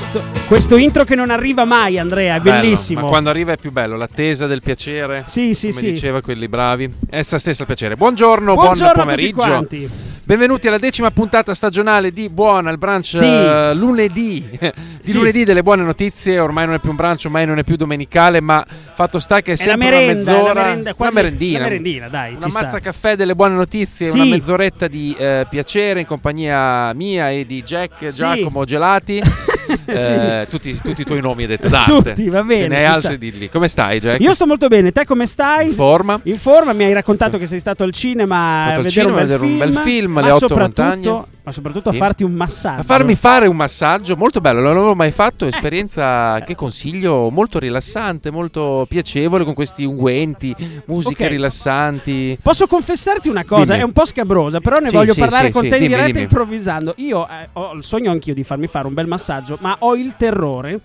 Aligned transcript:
Questo, 0.00 0.22
questo 0.48 0.76
intro 0.78 1.04
che 1.04 1.14
non 1.14 1.28
arriva 1.28 1.66
mai, 1.66 1.98
Andrea, 1.98 2.36
è 2.36 2.40
Bello, 2.40 2.60
bellissimo. 2.62 3.02
ma 3.02 3.08
quando 3.08 3.28
arriva 3.28 3.52
è 3.52 3.58
più 3.58 3.70
bello, 3.70 3.98
l'attesa 3.98 4.46
del 4.46 4.62
piacere. 4.62 5.24
Sì, 5.26 5.52
sì, 5.52 5.68
come 5.68 5.80
sì. 5.80 5.92
diceva 5.92 6.22
quelli 6.22 6.48
bravi. 6.48 6.90
Essa 7.10 7.38
stessa 7.38 7.60
il 7.62 7.66
piacere. 7.66 7.96
Buongiorno, 7.96 8.54
Buongiorno 8.54 8.92
buon 8.94 9.08
a 9.08 9.14
tutti 9.14 9.30
pomeriggio. 9.32 9.36
quanti. 9.36 9.90
Benvenuti 10.24 10.68
alla 10.68 10.78
decima 10.78 11.10
puntata 11.10 11.52
stagionale 11.54 12.12
di 12.12 12.28
Buona, 12.30 12.70
il 12.70 12.78
brunch 12.78 13.16
Sì. 13.16 13.24
eh, 13.24 13.72
lunedì. 13.74 14.48
di 14.58 14.72
Sì. 15.10 15.12
lunedì 15.12 15.44
delle 15.44 15.62
buone 15.62 15.82
notizie, 15.82 16.38
ormai 16.38 16.64
non 16.66 16.76
è 16.76 16.78
più 16.78 16.90
un 16.90 16.96
brunch, 16.96 17.22
ormai 17.26 17.44
non 17.46 17.58
è 17.58 17.64
più 17.64 17.76
domenicale, 17.76 18.40
ma 18.40 18.64
fatto 18.94 19.18
sta 19.18 19.42
che 19.42 19.52
è 19.52 19.54
È 19.56 19.58
la 19.58 19.62
sempre 19.64 19.90
merenda, 19.90 20.30
una 20.30 20.32
mezz'ora, 20.32 20.52
la 20.54 20.66
merenda, 20.66 20.94
quasi- 20.94 21.12
una 21.12 21.22
merendina. 21.22 21.58
la 21.58 21.64
merendina, 21.64 22.08
dai, 22.08 22.30
Una 22.32 22.40
ci 22.40 22.50
sta. 22.50 22.62
mazza 22.62 22.78
caffè 22.80 23.16
delle 23.16 23.34
buone 23.34 23.54
notizie, 23.54 24.08
Sì. 24.08 24.14
una 24.16 24.24
mezz'oretta 24.24 24.88
di 24.88 25.14
eh, 25.18 25.46
piacere 25.50 26.00
in 26.00 26.06
compagnia 26.06 26.92
mia 26.94 27.30
e 27.30 27.44
di 27.44 27.62
Jack, 27.62 28.06
Giacomo, 28.06 28.64
Gelati. 28.64 29.20
Eh, 29.90 30.46
tutti, 30.48 30.78
tutti 30.82 31.02
i 31.02 31.04
tuoi 31.04 31.20
nomi 31.20 31.42
hai 31.42 31.48
detto 31.48 31.68
d'arte. 31.68 31.92
Tutti, 32.12 32.28
va 32.28 32.42
bene, 32.42 32.62
Se 32.62 32.68
ne 32.68 32.76
hai 32.76 32.84
altri 32.84 33.08
sta. 33.08 33.16
dilli. 33.16 33.48
Come 33.48 33.68
stai, 33.68 34.00
Jack? 34.00 34.20
Io 34.20 34.34
sto 34.34 34.46
molto 34.46 34.68
bene, 34.68 34.92
te 34.92 35.04
come 35.04 35.26
stai? 35.26 35.66
in 35.68 35.72
forma. 35.72 36.20
In 36.24 36.38
forma, 36.38 36.72
mi 36.72 36.84
hai 36.84 36.92
raccontato 36.92 37.38
che 37.38 37.46
sei 37.46 37.58
stato 37.58 37.82
al 37.82 37.92
cinema 37.92 38.62
Stato 38.62 38.74
a 38.74 38.76
al 38.76 38.82
vedere, 38.82 38.90
cinema 38.90 39.10
un, 39.10 39.16
bel 39.16 39.26
vedere 39.26 39.52
un 39.52 39.58
bel 39.58 39.72
film, 39.72 39.82
film, 39.82 40.20
Le 40.24 40.30
Otto 40.32 40.56
Montagne. 40.56 41.24
Ma 41.42 41.52
soprattutto 41.52 41.90
Sì. 41.90 41.96
a 41.96 41.98
farti 41.98 42.22
un 42.24 42.32
massaggio. 42.32 42.80
A 42.80 42.84
farmi 42.84 43.14
fare 43.14 43.46
un 43.46 43.56
massaggio 43.56 44.14
molto 44.16 44.40
bello, 44.40 44.60
non 44.60 44.74
l'avevo 44.74 44.94
mai 44.94 45.10
fatto, 45.10 45.46
esperienza 45.46 46.42
che 46.44 46.54
consiglio, 46.54 47.30
molto 47.30 47.58
rilassante, 47.58 48.30
molto 48.30 48.86
piacevole 48.88 49.44
con 49.44 49.54
questi 49.54 49.84
unguenti, 49.84 50.54
musiche 50.86 51.24
Ok. 51.24 51.30
rilassanti. 51.30 52.38
Posso 52.42 52.66
confessarti 52.66 53.28
una 53.28 53.44
cosa, 53.44 53.72
Dimmi. 53.72 53.78
è 53.80 53.82
un 53.84 53.92
po' 53.92 54.04
scabrosa, 54.04 54.60
però 54.60 54.78
ne 54.78 54.90
Sì, 54.90 54.94
voglio 54.96 55.14
sì, 55.14 55.20
parlare 55.20 55.50
con 55.50 55.66
te 55.68 55.76
in 55.76 55.86
diretta 55.86 56.18
improvvisando. 56.20 56.94
Io 56.98 57.26
eh, 57.26 57.48
ho 57.54 57.72
il 57.72 57.84
sogno 57.84 58.10
anch'io 58.10 58.34
di 58.34 58.44
farmi 58.44 58.66
fare 58.66 58.86
un 58.86 58.94
bel 58.94 59.06
massaggio, 59.06 59.56
ma 59.60 59.76
ho 59.78 59.94
il 59.96 60.14
terrore 60.16 60.80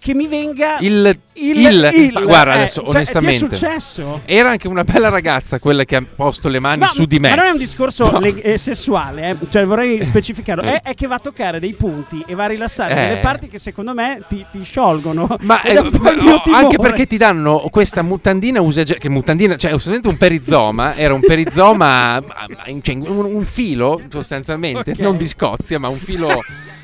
che 0.00 0.14
mi 0.14 0.26
venga 0.26 0.78
Il, 0.80 1.14
il, 1.34 1.58
il- 1.94 2.10
ma 2.14 2.20
guarda 2.22 2.52
eh, 2.52 2.56
adesso, 2.56 2.80
cioè, 2.80 2.88
onestamente. 2.94 3.34
È 3.36 3.38
successo? 3.38 4.22
Era 4.24 4.50
anche 4.50 4.66
una 4.66 4.82
bella 4.82 5.10
ragazza 5.10 5.58
quella 5.58 5.84
che 5.84 5.96
ha 5.96 6.02
posto 6.16 6.48
le 6.48 6.58
mani 6.58 6.80
Ma, 6.80 6.86
su 6.88 7.04
di 7.04 7.18
me. 7.18 7.28
ma 7.28 7.34
non 7.36 7.46
è 7.46 7.50
un 7.50 7.58
discorso 7.58 8.10
No. 8.10 8.18
le- 8.18 8.40
eh, 8.40 8.56
sessuale, 8.58 9.30
eh. 9.30 9.36
cioè 9.50 9.64
vorrei 9.66 10.02
specificarlo. 10.06 10.62
È, 10.62 10.80
è 10.82 10.94
che 10.94 11.06
va 11.06 11.16
a 11.16 11.18
toccare 11.18 11.60
dei 11.60 11.74
punti 11.74 12.24
e 12.26 12.34
va 12.34 12.44
a 12.44 12.48
rilassare 12.48 12.92
Eh. 12.94 13.08
delle 13.08 13.20
parti 13.20 13.48
che 13.48 13.58
secondo 13.58 13.92
me 13.94 14.20
ti, 14.28 14.44
ti 14.50 14.62
sciolgono. 14.62 15.36
Ma 15.42 15.60
eh, 15.62 15.72
il 15.72 15.90
no, 15.92 16.12
mio 16.22 16.40
timore. 16.42 16.62
anche 16.64 16.78
perché 16.78 17.06
ti 17.06 17.16
danno 17.18 17.68
questa 17.70 18.00
mutandina 18.02 18.60
usa 18.62 18.82
che 18.82 19.08
mutandina, 19.10 19.56
cioè 19.56 19.72
usamente 19.72 20.08
un 20.08 20.16
perizoma, 20.16 20.96
era 20.96 21.12
un 21.12 21.20
perizoma 21.20 22.22
cioè, 22.82 22.94
un, 22.94 23.24
un 23.34 23.44
filo 23.44 24.00
sostanzialmente, 24.08 24.92
Ok. 24.92 24.98
non 25.00 25.16
di 25.16 25.28
Scozia, 25.28 25.78
ma 25.78 25.88
un 25.88 25.98
filo 25.98 26.28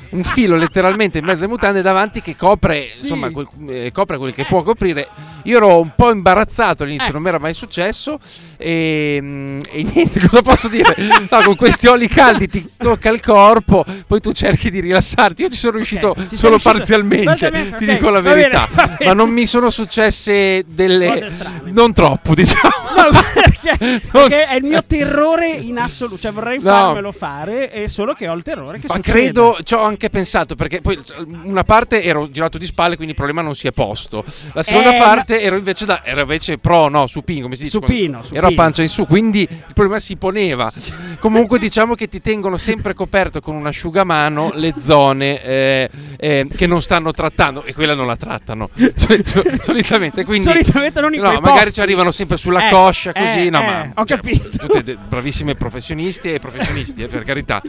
un 0.09 0.23
filo 0.23 0.55
letteralmente 0.55 1.17
in 1.17 1.25
mezzo 1.25 1.39
alle 1.43 1.51
mutande 1.51 1.81
davanti 1.81 2.21
che 2.21 2.35
copre, 2.35 2.87
Sì. 2.89 3.01
insomma, 3.03 3.29
quel, 3.31 3.47
eh, 3.69 3.91
copre 3.91 4.17
quel 4.17 4.33
che 4.33 4.45
può 4.45 4.63
coprire. 4.63 5.07
Io 5.43 5.57
ero 5.57 5.79
un 5.79 5.91
po' 5.95 6.11
imbarazzato 6.11 6.83
all'inizio, 6.83 7.09
Eh. 7.09 7.11
non 7.13 7.21
mi 7.21 7.27
era 7.29 7.39
mai 7.39 7.53
successo 7.53 8.19
e, 8.57 9.19
mm, 9.21 9.59
e 9.71 9.83
niente, 9.83 10.19
cosa 10.27 10.41
posso 10.41 10.67
dire? 10.67 10.93
No, 11.29 11.41
con 11.43 11.55
questi 11.55 11.87
oli 11.87 12.07
caldi 12.07 12.47
ti 12.49 12.69
tocca 12.77 13.09
il 13.09 13.21
corpo, 13.21 13.85
poi 14.07 14.19
tu 14.19 14.31
cerchi 14.33 14.69
di 14.69 14.79
rilassarti. 14.79 15.43
Io 15.43 15.49
ci 15.49 15.57
sono 15.57 15.75
riuscito 15.75 16.13
ci 16.17 16.27
sei 16.29 16.37
solo 16.37 16.51
riuscito- 16.55 16.73
parzialmente, 16.77 17.35
ti 17.77 17.83
ok, 17.85 17.93
dico 17.93 18.09
la 18.09 18.19
va 18.21 18.29
bene, 18.29 18.35
verità, 18.41 18.67
va 18.71 18.87
bene. 18.87 19.05
ma 19.05 19.13
non 19.13 19.29
mi 19.29 19.45
sono 19.45 19.69
successe 19.69 20.63
delle 20.67 21.07
Cose 21.07 21.35
non 21.65 21.93
troppo, 21.93 22.33
diciamo. 22.33 22.85
No, 22.97 23.09
perché, 23.31 23.77
perché 24.11 24.47
è 24.47 24.55
il 24.55 24.63
mio 24.63 24.83
terrore 24.83 25.49
in 25.51 25.77
assoluto. 25.77 26.19
Cioè, 26.19 26.31
vorrei 26.31 26.57
No. 26.57 26.63
farmelo 26.71 27.11
fare, 27.11 27.69
è 27.69 27.85
solo 27.87 28.13
che 28.13 28.27
ho 28.27 28.33
il 28.33 28.41
terrore 28.41 28.79
che 28.79 28.87
Ma 28.87 28.95
succeda. 28.95 29.15
credo, 29.17 29.57
ci 29.63 29.75
ho 29.75 29.81
anche 29.83 29.96
pensato 30.09 30.55
perché 30.55 30.81
poi 30.81 30.97
una 31.43 31.63
parte 31.63 32.03
ero 32.03 32.29
girato 32.29 32.57
di 32.57 32.65
spalle, 32.65 32.93
quindi 32.95 33.11
il 33.13 33.17
problema 33.17 33.41
non 33.41 33.55
si 33.55 33.67
è 33.67 33.71
posto. 33.71 34.23
La 34.53 34.61
seconda 34.63 34.95
Eh, 34.95 34.99
parte 34.99 35.41
ero 35.41 35.57
invece 35.57 35.85
da, 35.85 36.03
ero 36.05 36.21
invece 36.21 36.57
pro, 36.57 36.87
no, 36.89 37.07
supino, 37.07 37.41
come 37.43 37.55
si 37.55 37.63
dice? 37.63 37.79
Supino, 37.79 38.19
Ero 38.19 38.21
a 38.21 38.49
supino. 38.49 38.53
pancia 38.53 38.81
in 38.83 38.89
su, 38.89 39.05
quindi 39.07 39.41
il 39.49 39.73
problema 39.73 39.99
si 39.99 40.15
poneva. 40.15 40.71
Comunque 41.19 41.57
diciamo 41.59 41.95
che 41.95 42.07
ti 42.07 42.21
tengono 42.21 42.57
sempre 42.57 42.93
coperto 42.93 43.41
con 43.41 43.55
un 43.55 43.65
asciugamano 43.65 44.51
le 44.53 44.73
zone 44.77 45.41
eh, 45.43 45.89
eh, 46.19 46.47
che 46.55 46.67
non 46.67 46.81
stanno 46.81 47.11
trattando 47.11 47.63
e 47.63 47.73
quella 47.73 47.95
non 47.95 48.05
la 48.05 48.15
trattano 48.15 48.69
Sol- 48.95 49.25
sol- 49.25 49.59
solitamente. 49.61 50.23
Quindi, 50.25 50.47
Solitamente 50.47 51.01
non 51.01 51.13
in 51.13 51.21
no, 51.21 51.31
magari 51.31 51.53
posti. 51.57 51.73
ci 51.73 51.81
arrivano 51.81 52.11
sempre 52.11 52.37
sulla 52.37 52.67
Eh, 52.67 52.71
coscia 52.71 53.13
così, 53.13 53.47
eh, 53.47 53.49
no, 53.49 53.61
eh, 53.61 53.65
ma 53.65 53.91
ho 53.95 54.05
cioè, 54.05 54.17
capito. 54.17 54.49
tutte 54.57 54.83
de- 54.83 54.97
bravissime 55.07 55.55
professionisti 55.55 56.33
e 56.33 56.39
professionisti, 56.39 57.05
per 57.07 57.23
carità. 57.23 57.61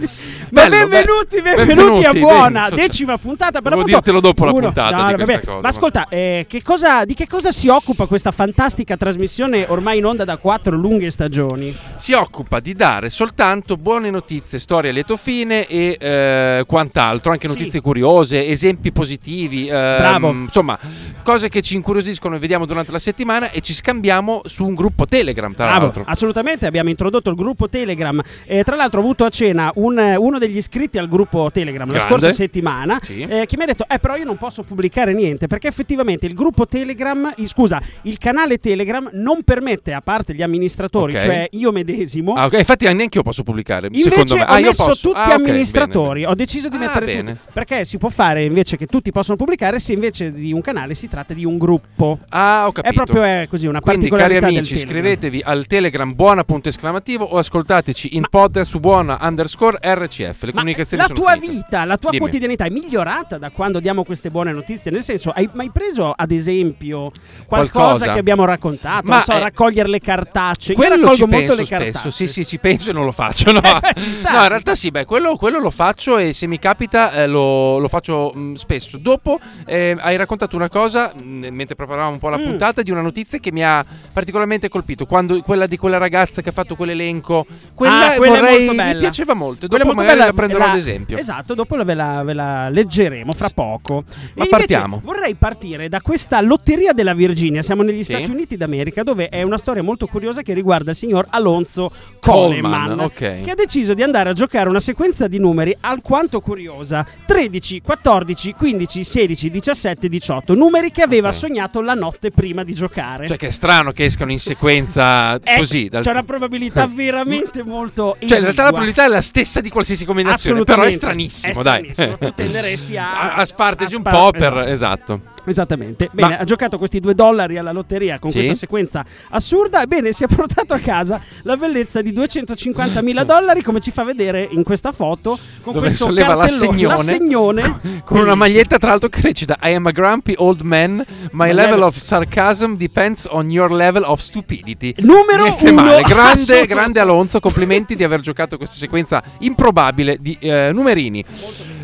Ma 0.51 0.69
Bello, 0.69 0.87
benvenuti, 0.89 1.41
be- 1.43 1.55
benvenuti, 1.55 2.05
a 2.05 2.13
buona 2.21 2.69
bene, 2.69 2.83
decima 2.87 3.19
puntata. 3.19 3.61
Per 3.61 3.63
Volevo 3.73 3.81
l'appunto- 3.87 4.11
dirtelo 4.11 4.21
dopo 4.21 4.45
la 4.45 4.51
puntata 4.53 4.97
no, 4.97 5.17
di 5.17 5.25
cosa, 5.45 5.61
Ma 5.61 5.69
ascolta, 5.69 6.07
eh, 6.09 6.45
che 6.49 6.63
cosa- 6.63 7.05
di 7.05 7.15
che 7.15 7.27
cosa 7.27 7.51
si 7.51 7.69
occupa 7.69 8.07
questa 8.07 8.31
fantastica 8.31 8.97
trasmissione 8.97 9.65
ormai 9.69 9.99
in 9.99 10.05
onda 10.07 10.25
da 10.25 10.37
quattro 10.37 10.77
lunghe 10.77 11.11
stagioni? 11.11 11.75
si 11.97 12.13
occupa 12.13 12.61
di 12.61 12.75
dare 12.75 13.11
soltanto 13.11 13.77
buone 13.77 14.11
notizie, 14.11 14.59
storie 14.59 14.91
a 14.91 14.93
lieto 14.93 15.17
fine 15.17 15.67
e 15.67 15.97
eh, 15.99 16.65
quant'altro, 16.67 17.33
anche 17.33 17.49
Sì. 17.49 17.55
notizie 17.55 17.81
curiose, 17.81 18.47
esempi 18.47 18.93
positivi, 18.93 19.67
ehm, 19.67 19.97
Bravo. 19.99 20.31
insomma, 20.31 20.79
cose 21.23 21.49
che 21.49 21.63
ci 21.63 21.75
incuriosiscono 21.77 22.37
e 22.37 22.39
vediamo 22.39 22.67
durante 22.67 22.93
la 22.93 22.99
settimana 22.99 23.51
e 23.51 23.61
ci 23.61 23.75
scambiamo 23.75 24.43
su 24.45 24.65
un 24.65 24.75
gruppo 24.75 25.07
Telegram, 25.07 25.53
tra 25.55 25.67
Bravo, 25.67 25.81
l'altro. 25.85 26.03
assolutamente 26.07 26.67
abbiamo 26.67 26.89
introdotto 26.91 27.31
il 27.31 27.37
gruppo 27.37 27.69
Telegram. 27.69 28.21
Eh, 28.47 28.65
tra 28.65 28.77
l'altro 28.77 29.01
ho 29.01 29.03
avuto 29.03 29.25
a 29.25 29.29
cena 29.31 29.71
un- 29.75 30.15
uno 30.19 30.39
degli 30.39 30.57
iscritti 30.57 30.99
al 30.99 31.09
gruppo 31.09 31.51
Telegram 31.53 31.87
la 31.87 31.93
Grande. 31.93 32.08
Scorsa 32.09 32.33
settimana 32.33 33.01
Sì. 33.03 33.23
eh, 33.23 33.47
che 33.47 33.57
mi 33.57 33.63
ha 33.65 33.67
detto 33.67 33.85
eh 33.89 33.99
però 33.99 34.17
io 34.17 34.25
non 34.25 34.37
posso 34.37 34.63
pubblicare 34.63 35.13
niente 35.15 35.47
perché 35.47 35.69
effettivamente 35.69 36.27
il 36.27 36.35
gruppo 36.35 36.67
Telegram, 36.67 37.35
scusa, 37.45 37.81
il 38.03 38.19
canale 38.19 38.59
Telegram 38.59 39.09
non 39.13 39.43
permette 39.43 39.93
a 39.93 40.01
parte 40.01 40.35
gli 40.35 40.43
amministratori, 40.43 41.15
Ok. 41.15 41.21
cioè 41.23 41.49
io 41.53 41.73
medesimo, 41.73 42.35
Ah, 42.35 42.47
ok, 42.47 42.55
infatti 42.59 42.85
neanche 42.85 43.19
io 43.19 43.23
posso 43.23 43.43
pubblicare, 43.43 43.87
Invece 43.89 44.11
secondo 44.11 44.37
me. 44.37 44.43
ho 44.43 44.45
Ah, 44.47 44.61
messo 44.61 44.97
tutti 44.97 45.17
Ah, 45.19 45.27
ok, 45.29 45.33
amministratori, 45.35 46.21
bene, 46.21 46.33
ho 46.33 46.35
deciso 46.35 46.69
di 46.69 46.77
Ah, 46.77 46.81
mettere 46.81 47.07
bene. 47.07 47.33
tutti, 47.33 47.51
perché 47.53 47.85
si 47.85 47.99
può 47.99 48.09
fare 48.09 48.45
invece 48.45 48.77
che 48.77 48.87
tutti 48.87 49.11
possono 49.13 49.37
pubblicare 49.37 49.79
se 49.79 49.93
invece 49.93 50.33
di 50.33 50.53
un 50.53 50.61
canale 50.61 50.95
si 50.95 51.09
tratta 51.09 51.35
di 51.35 51.45
un 51.45 51.59
gruppo. 51.59 52.19
Ah, 52.31 52.65
ho 52.67 52.73
capito. 52.73 52.93
È 52.93 52.97
proprio 52.97 53.25
eh, 53.25 53.47
così 53.49 53.67
una 53.67 53.81
Quindi, 53.81 54.09
cari 54.09 54.21
particolarità 54.23 54.47
amici, 54.47 54.75
iscrivetevi 54.75 55.43
al 55.45 55.67
Telegram 55.67 56.13
buona 56.15 56.45
punto 56.45 56.69
esclamativo 56.69 57.25
o 57.25 57.39
ascoltateci 57.39 58.17
in 58.17 58.27
podcast 58.31 58.71
su 58.71 58.81
buona 58.81 59.19
underscore 59.21 59.79
RCF. 59.83 60.43
Le 60.43 60.53
Ma 60.53 60.61
comunicazioni 60.61 61.03
la 61.07 61.09
tua 61.15 61.33
finite. 61.33 61.53
vita, 61.53 61.85
la 61.85 61.97
tua 61.99 62.11
Dimmi. 62.11 62.23
quotidianità 62.23 62.65
è 62.65 62.71
migliorata 62.71 63.39
da 63.39 63.51
quando 63.51 63.81
diamo 63.81 64.05
queste 64.05 64.31
buone 64.31 64.53
notizie? 64.53 64.91
Nel 64.91 65.03
senso, 65.03 65.31
hai 65.31 65.49
mai 65.53 65.71
preso 65.71 66.13
ad 66.17 66.31
esempio 66.31 67.11
qualcosa, 67.47 67.71
Qualcosa? 67.73 68.13
che 68.13 68.19
abbiamo 68.19 68.45
raccontato? 68.45 69.07
Ma, 69.07 69.15
non 69.17 69.23
so, 69.25 69.33
eh, 69.33 69.39
raccogliere 69.41 69.89
le 69.89 70.01
cartacce. 70.01 70.73
Io 70.73 70.79
Quello 70.79 70.95
raccolgo 70.95 71.15
ci 71.15 71.21
molto 71.23 71.37
penso 71.37 71.55
le 71.61 71.65
spesso, 71.67 71.83
cartacce. 71.83 72.11
sì 72.11 72.27
sì 72.27 72.45
ci 72.47 72.59
penso 72.59 72.91
e 72.91 72.93
non 72.93 73.05
lo 73.05 73.13
faccio 73.13 73.53
no, 73.53 73.61
sta, 73.97 74.31
No, 74.31 74.43
in 74.43 74.49
realtà 74.49 74.75
sì, 74.75 74.91
beh, 74.91 75.05
quello, 75.05 75.37
quello 75.37 75.59
lo 75.59 75.71
faccio 75.71 76.17
e 76.19 76.33
se 76.33 76.47
mi 76.47 76.59
capita 76.59 77.13
eh, 77.13 77.27
lo, 77.27 77.79
lo 77.79 77.89
faccio 77.89 78.33
mh, 78.35 78.55
spesso 78.55 78.97
Dopo 78.99 79.39
eh, 79.67 79.97
hai 79.99 80.17
raccontato 80.17 80.57
una 80.57 80.69
cosa, 80.69 81.13
mh, 81.23 81.49
mentre 81.51 81.75
preparavamo 81.75 82.13
un 82.13 82.19
po' 82.19 82.29
la 82.29 82.37
Mm. 82.39 82.45
puntata, 82.45 82.83
di 82.83 82.91
una 82.93 83.01
notizia 83.01 83.39
che 83.39 83.51
mi 83.51 83.65
ha 83.65 83.85
particolarmente 84.13 84.69
colpito 84.69 85.07
Quando 85.07 85.41
quella 85.43 85.67
di 85.67 85.77
quella 85.77 85.99
ragazza 85.99 86.41
che 86.43 86.51
ha 86.51 86.53
fatto 86.53 86.77
quell'elenco 86.77 87.47
Quella, 87.75 88.13
Ah, 88.13 88.17
quella 88.17 88.39
vorrei, 88.41 88.69
mi 88.69 88.97
piaceva 88.97 89.35
molto 89.35 89.65
e 89.67 89.69
Quella 89.69 89.85
dopo 89.85 89.97
molto 89.97 90.13
magari 90.13 90.19
bella, 90.19 90.25
la 90.27 90.33
prenderò 90.33 90.65
la- 90.67 90.71
ad 90.73 90.77
esempio 90.77 91.17
Esatto, 91.19 91.55
dopo 91.55 91.75
la- 91.77 91.85
ve 91.89 91.95
la, 91.95 92.23
ve 92.23 92.35
la 92.35 92.69
leggeremo 92.69 93.33
fra 93.33 93.49
poco. 93.49 94.05
Ma 94.35 94.45
E 94.45 94.49
partiamo. 94.49 95.01
Vorrei 95.03 95.35
partire 95.35 95.89
da 95.89 96.01
questa 96.03 96.41
lotteria 96.43 96.93
della 96.93 97.15
Virginia. 97.15 97.63
Siamo 97.63 97.83
negli 97.83 98.03
Sì. 98.05 98.13
Stati 98.13 98.31
Uniti 98.31 98.57
d'America, 98.57 99.03
dove 99.03 99.29
è 99.29 99.43
una 99.43 99.57
storia 99.59 99.83
molto 99.83 100.07
curiosa 100.07 100.43
che 100.43 100.53
riguarda 100.53 100.91
il 100.91 100.97
signor 100.97 101.27
Alonso 101.31 101.91
Coleman, 102.21 102.71
Coleman, 102.89 103.01
ok. 103.01 103.43
che 103.43 103.51
ha 103.51 103.55
deciso 103.55 103.95
di 103.95 104.03
andare 104.03 104.29
a 104.31 104.33
giocare 104.33 104.69
una 104.69 104.81
sequenza 104.81 105.27
di 105.29 105.39
numeri 105.39 105.75
alquanto 105.81 106.41
curiosa: 106.41 107.07
13, 107.27 107.81
14, 107.81 108.53
15, 108.53 109.05
16, 109.05 109.51
17, 109.51 110.09
18. 110.09 110.55
Numeri 110.55 110.91
che 110.91 111.03
aveva 111.03 111.29
Ok. 111.29 111.35
sognato 111.35 111.81
la 111.81 111.95
notte 111.95 112.31
prima 112.31 112.65
di 112.65 112.75
giocare. 112.75 113.27
Cioè 113.27 113.37
che 113.37 113.47
è 113.49 113.51
strano 113.51 113.93
che 113.93 114.05
escano 114.05 114.31
in 114.33 114.39
sequenza 114.41 115.39
Eh, 115.49 115.57
così 115.57 115.89
dal- 115.89 116.03
C'è 116.03 116.11
una 116.11 116.23
probabilità 116.25 116.87
veramente 116.87 117.63
molto 117.65 118.17
Cioè, 118.19 118.25
in 118.25 118.29
realtà 118.29 118.45
la 118.45 118.47
esigua. 118.49 118.65
probabilità 118.69 119.05
è 119.05 119.09
la 119.09 119.21
stessa 119.21 119.61
di 119.61 119.71
qualsiasi 119.71 120.05
combinazione, 120.05 120.65
però 120.65 120.83
è 120.83 120.91
stranissimo, 120.91 121.61
È 121.61 121.63
dai. 121.63 121.78
Stranissimo. 121.79 122.19
Tu 122.19 122.33
tenderesti 122.33 122.97
a, 122.99 123.21
a, 123.21 123.35
a 123.35 123.45
spargerci 123.45 123.95
a 123.95 123.97
un 123.99 124.03
po' 124.03 124.31
per 124.31 124.57
esatto. 124.69 125.21
Esattamente. 125.51 126.09
Bene, 126.13 126.29
Ma- 126.29 126.39
ha 126.39 126.45
giocato 126.45 126.79
questi 126.79 127.01
due 127.01 127.15
dollari 127.15 127.57
alla 127.59 127.73
lotteria 127.73 128.19
con 128.19 128.31
Sì. 128.31 128.39
questa 128.39 128.55
sequenza 128.55 129.05
assurda. 129.31 129.83
Ebbene, 129.83 130.13
si 130.13 130.25
è 130.25 130.27
portato 130.27 130.75
a 130.75 130.79
casa 130.79 131.21
la 131.43 131.57
bellezza 131.57 132.03
di 132.03 132.13
250 132.13 133.03
mila 133.03 133.25
dollari, 133.25 133.63
come 133.63 133.81
ci 133.81 133.91
fa 133.91 134.05
vedere 134.05 134.47
in 134.51 134.63
questa 134.63 134.93
foto. 134.93 135.39
Con 135.63 135.73
Dove 135.73 135.87
questo 135.87 136.05
solleva 136.05 136.35
l'assegnone, 136.35 136.95
l'assegnone 136.95 137.81
con 138.05 138.21
una 138.21 138.35
maglietta 138.35 138.79
tra 138.79 138.91
l'altro 138.91 139.09
che 139.09 139.21
recita 139.21 139.57
I 139.63 139.75
am 139.75 139.87
a 139.87 139.91
grumpy 139.91 140.35
old 140.37 140.61
man, 140.61 141.05
my 141.33 141.53
level 141.53 141.83
of 141.83 141.97
sarcasm 141.97 142.75
depends 142.75 143.27
on 143.31 143.51
your 143.51 143.71
level 143.73 144.03
of 144.05 144.21
stupidity. 144.21 144.95
Numero 144.99 145.45
Niente 145.45 145.71
uno 145.71 145.83
male, 145.83 146.03
grande, 146.03 146.67
grande 146.67 147.01
Alonso, 147.01 147.41
complimenti 147.41 147.97
di 147.97 148.05
aver 148.05 148.21
giocato 148.21 148.57
questa 148.57 148.77
sequenza 148.77 149.23
improbabile 149.39 150.19
di 150.21 150.37
eh, 150.41 150.71
numerini. 150.73 151.25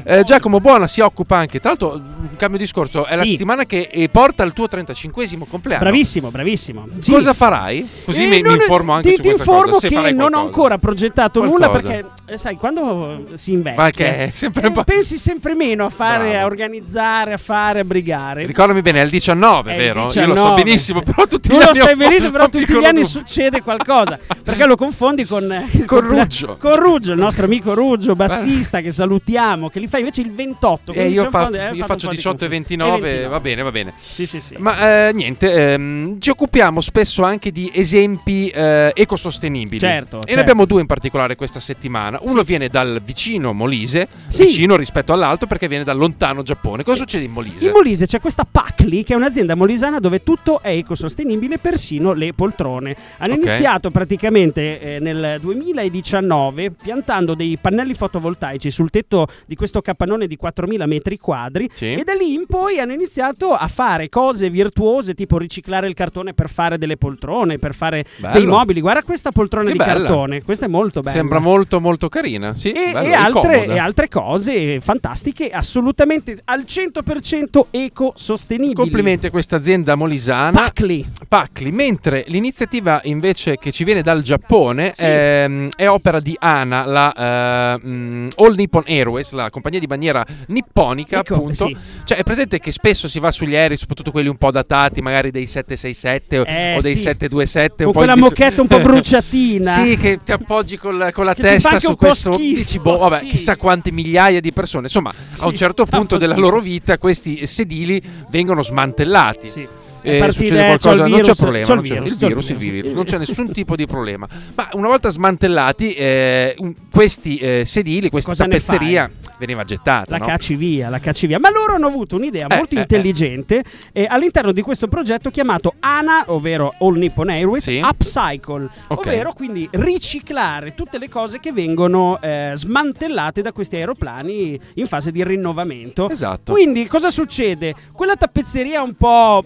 Eh, 0.07 0.23
Giacomo 0.23 0.61
Buona 0.61 0.87
si 0.87 1.01
occupa 1.01 1.37
anche, 1.37 1.61
tra 1.61 1.71
l'altro, 1.71 1.95
un 1.95 2.37
cambio 2.37 2.59
discorso, 2.59 3.07
è 3.07 3.17
la 3.17 3.25
Sì. 3.25 3.31
settimana 3.31 3.65
che 3.65 3.89
eh, 3.91 4.09
porta 4.11 4.43
il 4.45 4.53
tuo 4.53 4.67
35esimo 4.67 5.45
compleanno. 5.49 5.83
Bravissimo, 5.83 6.31
bravissimo. 6.31 6.87
Sì. 6.99 7.11
Cosa 7.11 7.33
farai? 7.33 7.89
Così 8.05 8.25
Eh, 8.25 8.29
mi, 8.29 8.37
mi 8.37 8.43
non- 8.43 8.55
informo 8.57 8.93
anche 8.93 9.09
ti, 9.11 9.17
su 9.17 9.23
ti 9.23 9.29
questa 9.29 9.45
informo 9.51 9.73
cosa. 9.73 9.89
che 9.89 10.13
non 10.13 10.35
ho 10.35 10.41
ancora 10.41 10.77
progettato 10.77 11.43
nulla 11.43 11.69
Qualcosa. 11.71 11.93
perché, 11.95 12.33
eh, 12.35 12.37
sai, 12.39 12.57
quando 12.57 13.25
si 13.35 13.53
invecchia, 13.53 13.91
che 13.91 14.17
è 14.27 14.31
sempre 14.33 14.67
eh, 14.67 14.71
po'- 14.73 14.85
pensi 14.85 15.17
sempre 15.17 15.55
meno 15.55 15.87
a 15.87 15.91
fare, 15.91 16.29
Bravo. 16.31 16.39
a 16.39 16.45
organizzare, 16.45 17.33
a 17.33 17.39
fare, 17.39 17.81
a 17.81 17.85
brigare. 17.85 18.45
Ricordami 18.45 18.83
bene, 18.83 19.01
è 19.01 19.05
il 19.05 19.11
19, 19.11 19.71
È 19.71 19.75
il 19.75 19.81
vero? 19.81 20.01
Io 20.01 20.05
lo 20.05 20.11
19. 20.35 20.39
so 20.41 20.55
benissimo, 20.55 21.03
però 21.03 21.27
tutti 21.27 21.49
tu 21.49 21.55
gli 21.55 21.59
lo 21.61 21.69
anni 21.69 21.81
ho 21.81 21.85
sai 21.85 21.97
benissimo, 21.97 22.31
però 22.31 22.49
tutti 22.51 22.79
gli 22.79 22.85
anni 22.85 23.05
succede 23.05 23.63
qualcosa. 23.63 24.19
Perché 24.43 24.67
lo 24.67 24.77
confondi 24.77 25.25
con, 25.25 25.51
eh, 25.51 25.85
Con 25.87 26.01
Ruggio. 26.01 26.57
Con 26.59 26.75
Ruggio, 26.77 27.13
il 27.13 27.19
nostro 27.19 27.47
amico 27.47 27.73
Ruggio, 27.73 28.15
bassista, 28.15 28.81
che 28.83 28.91
salutiamo, 28.91 29.71
che 29.71 29.79
li 29.81 29.89
fa 29.95 29.99
invece 29.99 30.21
il 30.23 30.33
28. 30.33 30.91
Eh, 30.91 30.95
quindi 30.95 31.13
io 31.15 31.31
fa- 31.31 31.49
di- 31.51 31.57
eh, 31.59 31.71
io 31.75 31.85
faccio 31.87 32.07
po' 32.07 32.11
di 32.13 32.17
18 32.17 32.45
e 32.45 32.49
confusione. 32.49 32.49
29, 32.49 33.27
va 33.29 33.41
bene, 33.41 33.63
va 33.63 33.71
bene. 33.71 33.93
Sì, 33.97 34.27
sì, 34.27 34.41
sì. 34.41 34.57
Ma 34.59 35.09
eh, 35.09 35.13
niente, 35.13 35.53
ehm, 35.73 36.21
ci 36.21 36.31
occupiamo 36.31 36.81
spesso 36.81 37.23
anche 37.23 37.51
di 37.53 37.71
esempi 37.73 38.49
eh, 38.49 38.91
ecosostenibili. 38.95 39.79
Certo, 39.79 40.17
E 40.17 40.21
certo. 40.21 40.35
ne 40.35 40.41
abbiamo 40.41 40.65
due 40.65 40.81
in 40.81 40.87
particolare 40.87 41.37
questa 41.37 41.61
settimana. 41.61 42.19
Uno 42.23 42.43
viene 42.43 42.69
dal 42.69 43.01
vicino 43.05 43.53
Molise, 43.53 44.09
Sì. 44.29 44.45
vicino 44.45 44.77
rispetto 44.77 45.13
all'altro 45.13 45.47
perché 45.47 45.69
viene 45.69 45.85
dal 45.85 45.97
lontano 45.97 46.43
Giappone. 46.43 46.83
Cosa 46.83 46.99
succede 46.99 47.25
in 47.25 47.33
Molise? 47.33 47.67
In 47.67 47.73
Molise 47.73 48.07
c'è 48.07 48.21
questa 48.21 48.45
Pacli, 48.51 49.05
che 49.05 49.13
è 49.13 49.17
un'azienda 49.17 49.55
molisana 49.55 50.01
dove 50.01 50.23
tutto 50.23 50.61
è 50.61 50.71
ecosostenibile, 50.71 51.59
persino 51.59 52.13
le 52.13 52.33
poltrone. 52.33 52.97
Hanno 53.19 53.35
Ok. 53.35 53.45
iniziato 53.45 53.91
praticamente 53.91 54.81
eh, 54.81 54.99
nel 55.01 55.39
2019 55.41 56.71
piantando 56.71 57.35
dei 57.35 57.59
pannelli 57.61 57.95
fotovoltaici 57.95 58.71
sul 58.71 58.91
tetto 58.91 59.27
di 59.47 59.55
questo 59.55 59.81
capannone 59.85 60.27
di 60.27 60.37
4.000 60.41 60.87
metri 60.87 61.19
quadri 61.19 61.69
Sì. 61.73 61.93
e 61.95 62.03
da 62.05 62.15
lì 62.15 62.33
in 62.35 62.47
poi 62.49 62.79
hanno 62.81 62.93
iniziato 62.93 63.53
a 63.53 63.69
fare 63.69 64.09
cose 64.09 64.51
virtuose 64.51 65.15
tipo 65.15 65.39
riciclare 65.39 65.87
il 65.87 65.95
cartone 65.95 66.33
per 66.35 66.49
fare 66.51 66.79
delle 66.79 66.97
poltrone, 66.97 67.59
per 67.59 67.75
fare 67.75 68.05
Bello. 68.17 68.33
dei 68.35 68.47
mobili. 68.47 68.81
Guarda 68.81 69.03
questa 69.03 69.31
poltrona 69.31 69.67
Che 69.67 69.73
di 69.73 69.79
bella. 69.79 69.93
cartone, 69.93 70.43
questa 70.43 70.65
è 70.65 70.69
molto 70.69 71.01
bella. 71.01 71.17
Sembra 71.17 71.39
molto 71.39 71.81
molto 71.81 72.09
carina. 72.09 72.55
Sì, 72.55 72.73
e, 72.73 72.91
bello, 72.93 73.07
e 73.09 73.13
altre, 73.13 73.67
e 73.67 73.79
altre 73.79 74.09
cose 74.09 74.81
fantastiche, 74.81 75.51
assolutamente 75.51 76.41
al 76.47 76.65
100% 76.67 77.67
ecosostenibili. 77.71 78.75
Complimenti 78.75 79.27
a 79.27 79.31
questa 79.31 79.57
azienda 79.57 79.95
molisana. 79.95 80.51
Pacli. 80.53 81.05
Pacli, 81.29 81.71
mentre 81.71 82.25
l'iniziativa 82.29 83.01
invece 83.05 83.57
che 83.59 83.71
ci 83.73 83.85
viene 83.85 84.03
dal 84.03 84.23
Giappone 84.23 84.93
Sì. 84.95 85.05
ehm, 85.07 85.69
è 85.77 85.89
opera 85.89 86.21
di 86.21 86.37
ANA, 86.39 86.85
la 86.87 87.79
mm, 87.85 88.29
All 88.37 88.55
Nippon 88.55 88.83
Airways, 88.87 89.33
la 89.33 89.51
compagnia 89.51 89.74
di 89.79 89.87
bandiera 89.87 90.25
nipponica, 90.49 91.21
Ecco, 91.21 91.35
appunto. 91.35 91.67
sì. 91.67 91.77
Cioè, 92.05 92.19
è 92.19 92.23
presente 92.23 92.59
che 92.61 92.71
spesso 92.73 93.09
si 93.09 93.19
va 93.19 93.31
sugli 93.31 93.55
aerei, 93.55 93.77
soprattutto 93.77 94.11
quelli 94.11 94.29
un 94.29 94.37
po' 94.37 94.51
datati, 94.51 95.01
magari 95.03 95.31
dei 95.31 95.47
767 95.47 96.39
o- 96.39 96.45
Eh, 96.47 96.77
o 96.77 96.81
dei 96.81 96.97
sì. 96.97 97.03
727. 97.03 97.85
Con 97.85 97.93
quella 97.93 98.17
moquette 98.17 98.61
un 98.61 98.67
po' 98.67 98.81
bruciatina. 98.81 99.73
sì, 99.75 99.97
che 99.97 100.21
ti 100.25 100.33
appoggi 100.33 100.77
col- 100.77 101.11
con 101.13 101.25
la 101.25 101.35
Che 101.35 101.43
testa 101.43 101.79
su 101.81 101.97
questo. 101.97 102.33
schifo, 102.33 102.57
Dici, 102.57 102.79
boh, 102.79 102.99
vabbè, 102.99 103.19
sì. 103.21 103.27
chissà 103.27 103.57
quante 103.57 103.91
migliaia 103.91 104.41
di 104.41 104.53
persone. 104.53 104.85
Insomma, 104.87 105.13
a 105.39 105.47
un 105.47 105.57
certo 105.57 105.85
punto 105.87 106.17
della 106.19 106.37
loro 106.37 106.61
vita 106.61 106.99
questi 106.99 107.47
sedili 107.47 108.03
vengono 108.31 108.63
smantellati. 108.63 109.49
Sì. 109.51 109.67
Eh, 110.05 110.33
succede 110.33 110.67
qualcosa, 110.67 110.97
non 111.07 111.07
virus, 111.07 111.27
c'è 111.29 111.35
problema, 111.35 111.67
non 111.67 111.79
il 111.79 111.85
c'è- 111.89 111.95
virus, 111.95 112.13
il 112.13 112.19
c'ho 112.19 112.25
il 112.27 112.29
virus, 112.29 112.49
il 112.51 112.57
virus. 112.57 112.75
virus, 112.83 112.93
non 112.93 113.05
c'è 113.05 113.19
nessun 113.19 113.53
tipo 113.53 113.75
di 113.77 113.87
problema. 113.87 114.29
Ma 114.55 114.69
una 114.73 114.89
volta 114.89 115.09
smantellati, 115.09 115.93
eh, 115.95 116.57
questi 116.91 117.39
eh, 117.39 117.63
sedili, 117.65 118.11
questa 118.11 118.33
Cosa 118.33 118.45
tappezzeria 118.45 119.11
veniva 119.39 119.65
gettata. 119.65 120.11
La 120.13 120.19
no? 120.19 120.27
cacci 120.27 120.57
via, 120.57 120.89
la 120.91 120.99
cacci 120.99 121.27
via. 121.27 121.39
Ma 121.39 121.51
loro 121.51 121.75
hanno 121.75 121.87
avuto 121.87 122.17
un'idea 122.17 122.47
Eh, 122.49 122.57
molto 122.57 122.77
eh, 122.77 122.81
intelligente 122.81 123.65
eh, 123.93 124.07
all'interno 124.09 124.53
di 124.53 124.61
questo 124.61 124.89
progetto 124.89 125.31
chiamato 125.31 125.75
ANA, 125.81 126.25
ovvero 126.27 126.75
All 126.81 126.97
Nippon 126.97 127.31
Airways, 127.31 127.63
Sì. 127.65 127.81
Upcycle, 127.83 128.69
Ok. 128.89 129.07
ovvero 129.07 129.33
quindi 129.33 129.67
riciclare 129.73 130.75
tutte 130.75 130.99
le 130.99 131.09
cose 131.09 131.41
che 131.41 131.53
vengono 131.53 132.21
eh, 132.21 132.53
smantellate 132.55 133.41
da 133.43 133.53
questi 133.53 133.77
aeroplani 133.77 134.59
in 134.75 134.87
fase 134.87 135.11
di 135.11 135.25
rinnovamento. 135.25 136.11
Esatto. 136.11 136.53
Quindi 136.53 136.87
cosa 136.87 137.09
succede? 137.11 137.75
Quella 137.93 138.17
tappezzeria 138.17 138.83
un 138.83 138.95
po' 138.95 139.45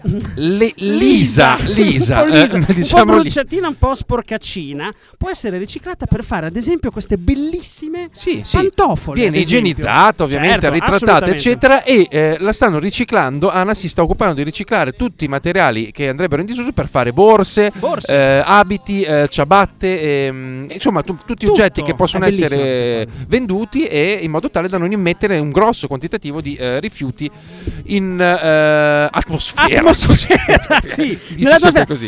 Le- 0.57 0.73
lisa, 0.77 1.57
lisa, 1.65 2.21
un 2.23 2.29
lisa, 2.29 2.53
eh, 2.55 2.57
un 2.57 2.65
po' 2.65 2.73
diciamo 2.73 3.13
lì. 3.15 3.19
bruciatina, 3.21 3.67
un 3.67 3.77
po' 3.77 3.93
sporcaccina, 3.93 4.91
può 5.17 5.29
essere 5.29 5.57
riciclata 5.57 6.05
per 6.05 6.23
fare 6.23 6.47
ad 6.47 6.55
esempio 6.55 6.91
queste 6.91 7.17
bellissime 7.17 8.09
Sì, 8.15 8.41
sì. 8.43 8.55
pantofole. 8.57 9.19
Viene 9.19 9.37
igienizzata, 9.39 10.23
ovviamente, 10.23 10.61
Certo, 10.61 10.73
ritrattata, 10.73 11.27
eccetera. 11.27 11.83
E 11.83 12.07
eh, 12.09 12.37
la 12.39 12.51
stanno 12.53 12.79
riciclando. 12.79 13.49
Ana 13.49 13.73
si 13.73 13.87
sta 13.89 14.01
occupando 14.01 14.33
di 14.35 14.43
riciclare 14.43 14.93
tutti 14.93 15.25
i 15.25 15.27
materiali 15.27 15.91
che 15.91 16.07
andrebbero 16.09 16.41
in 16.41 16.47
disuso 16.47 16.71
per 16.71 16.87
fare 16.87 17.11
borse, 17.11 17.71
Borse. 17.75 18.13
eh, 18.13 18.41
abiti, 18.45 19.01
eh, 19.03 19.27
ciabatte, 19.29 20.25
ehm, 20.25 20.67
insomma, 20.71 21.01
tu- 21.03 21.17
tutti 21.25 21.45
Tutto. 21.45 21.51
oggetti 21.61 21.83
che 21.83 21.93
possono 21.95 22.25
essere 22.25 23.07
venduti 23.27 23.85
e 23.85 24.19
in 24.21 24.31
modo 24.31 24.49
tale 24.49 24.67
da 24.67 24.77
non 24.77 24.91
immettere 24.91 25.37
un 25.39 25.49
grosso 25.51 25.87
quantitativo 25.87 26.41
di 26.41 26.55
eh, 26.55 26.79
rifiuti 26.79 27.29
in 27.85 28.19
eh, 28.19 29.07
atmosfera. 29.11 29.79
atmosfera, 29.79 30.38
sì. 30.83 31.17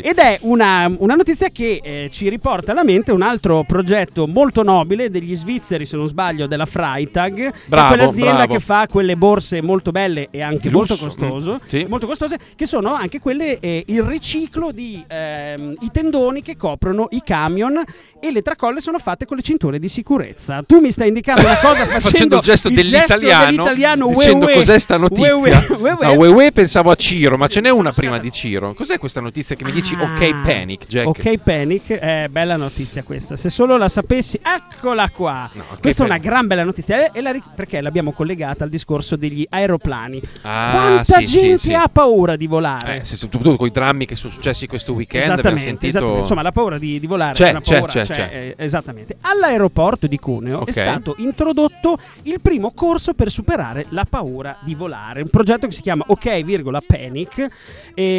Ed 0.01 0.18
è 0.18 0.39
una, 0.42 0.92
una 0.98 1.16
notizia 1.16 1.50
che 1.50 1.80
eh, 1.83 2.10
ci 2.12 2.30
riporta 2.30 2.72
alla 2.72 2.83
mente 2.83 3.12
un 3.12 3.22
altro 3.22 3.63
progetto 3.68 4.28
molto 4.28 4.63
nobile 4.63 5.10
degli 5.10 5.36
svizzeri, 5.36 5.86
se 5.86 5.98
non 5.98 6.07
sbaglio, 6.07 6.48
della 6.48 6.66
Freitag, 6.66 7.54
Bravo, 7.66 7.88
quell'azienda 7.95 8.33
bravo. 8.33 8.54
che 8.54 8.60
fa 8.60 8.88
quelle 8.89 9.16
borse 9.16 9.62
molto 9.62 9.92
belle 9.92 10.28
e 10.31 10.42
anche 10.42 10.69
molto 10.69 10.95
costoso, 10.95 11.54
mm, 11.54 11.68
sì. 11.68 11.86
molto 11.88 12.07
costose, 12.07 12.38
che 12.56 12.66
sono 12.66 12.94
anche 12.94 13.19
quelle 13.19 13.60
eh, 13.60 13.83
il 13.88 14.04
riciclo 14.04 14.72
di 14.72 15.04
ehm, 15.07 15.75
i 15.81 15.92
tendoni 15.92 16.42
che 16.42 16.56
coprono 16.57 17.07
i 17.12 17.22
camion 17.24 17.81
e 18.19 18.31
le 18.31 18.42
tracolle 18.42 18.81
sono 18.81 19.00
fatte 19.00 19.25
con 19.25 19.38
le 19.38 19.44
cinture 19.44 19.80
di 19.80 19.88
sicurezza. 19.88 20.63
Tu 20.66 20.80
mi 20.80 20.92
stai 20.92 21.07
indicando 21.07 21.42
una 21.42 21.57
cosa 21.57 21.86
facendo, 21.88 22.00
Facendo 22.00 22.36
il 22.36 22.42
gesto 22.42 22.69
dell'italiano, 22.69 23.45
dell'italiano 23.45 24.07
dicendo 24.07 24.45
ue, 24.45 24.51
ue. 24.51 24.57
cos'è 24.57 24.77
sta 24.77 24.98
notizia. 24.98 25.36
Ue, 25.36 25.50
ue, 25.50 25.66
ue, 25.77 25.92
ue. 25.92 26.06
No, 26.06 26.13
ue, 26.13 26.27
ue 26.27 26.51
pensavo 26.51 26.91
a 26.91 26.96
Ciro, 26.96 27.38
ma 27.38 27.48
ce 27.48 27.62
n'è 27.62 27.70
una 27.70 27.91
prima 27.91 28.20
di 28.22 28.32
Ciro. 28.32 28.74
Cos'è 28.74 28.98
questa 28.98 29.20
notizia 29.22 29.56
che 29.56 29.63
mi 29.66 29.72
dici 29.72 29.96
Ah, 29.96 30.04
ok 30.13 30.42
panic, 30.42 30.88
Jack? 30.88 31.08
Ok, 31.08 31.38
Panic, 31.40 31.90
eh, 31.90 32.28
bella 32.30 32.56
notizia 32.56 33.04
questa. 33.04 33.36
Se 33.36 33.50
solo 33.50 33.78
la 33.78 33.90
sapessi, 33.90 34.40
eccola 34.42 35.10
qua. 35.10 35.50
No, 35.54 35.63
Ok 35.72 35.80
questa 35.82 36.04
è 36.04 36.06
una 36.06 36.16
Panic. 36.16 36.30
gran 36.32 36.48
bella 36.48 36.63
notizia 36.63 37.12
e 37.12 37.22
la 37.22 37.34
perché 37.56 37.82
l'abbiamo 37.82 38.12
collegata 38.12 38.63
al 38.63 38.70
discorso 38.70 39.16
degli 39.16 39.46
aeroplani. 39.50 40.22
Ah, 40.44 40.72
Quanta 40.74 41.18
sì, 41.20 41.25
sì, 41.25 41.40
gente 41.40 41.58
sì. 41.58 41.74
ha 41.74 41.88
paura 41.88 42.36
di 42.36 42.48
volare? 42.48 43.01
Eh, 43.01 43.04
soprattutto 43.04 43.56
con 43.58 43.68
i 43.68 43.72
drammi 43.72 44.06
che 44.06 44.16
sono 44.16 44.32
successi 44.32 44.68
questo 44.68 44.94
weekend 44.94 45.24
Esattamente, 45.24 45.62
sentito 45.63 45.88
esattamente. 45.88 46.22
insomma 46.22 46.42
la 46.42 46.51
paura 46.51 46.78
di, 46.78 47.00
di 47.00 47.08
volare 47.08 47.34
C'è, 47.34 47.54
è 47.54 47.62
c'è, 47.62 47.74
paura, 47.78 47.88
c'è, 47.92 48.01
c'è, 48.04 48.13
c'è. 48.13 48.30
eh, 48.58 48.63
esattamente. 48.66 49.18
All'aeroporto 49.22 50.08
di 50.08 50.18
Cuneo 50.20 50.60
Ok. 50.60 50.68
è 50.70 50.72
stato 50.72 51.16
introdotto 51.18 51.98
il 52.24 52.40
primo 52.42 52.72
corso 52.72 53.13
per 53.13 53.32
superare 53.32 53.86
la 53.90 54.06
paura 54.10 54.58
di 54.62 54.75
volare, 54.75 55.22
un 55.22 55.30
progetto 55.30 55.68
che 55.68 55.74
si 55.74 55.82
chiama 55.82 56.04
OK, 56.08 56.44
virgola, 56.44 56.82
Panic 56.86 57.48
e 57.94 58.11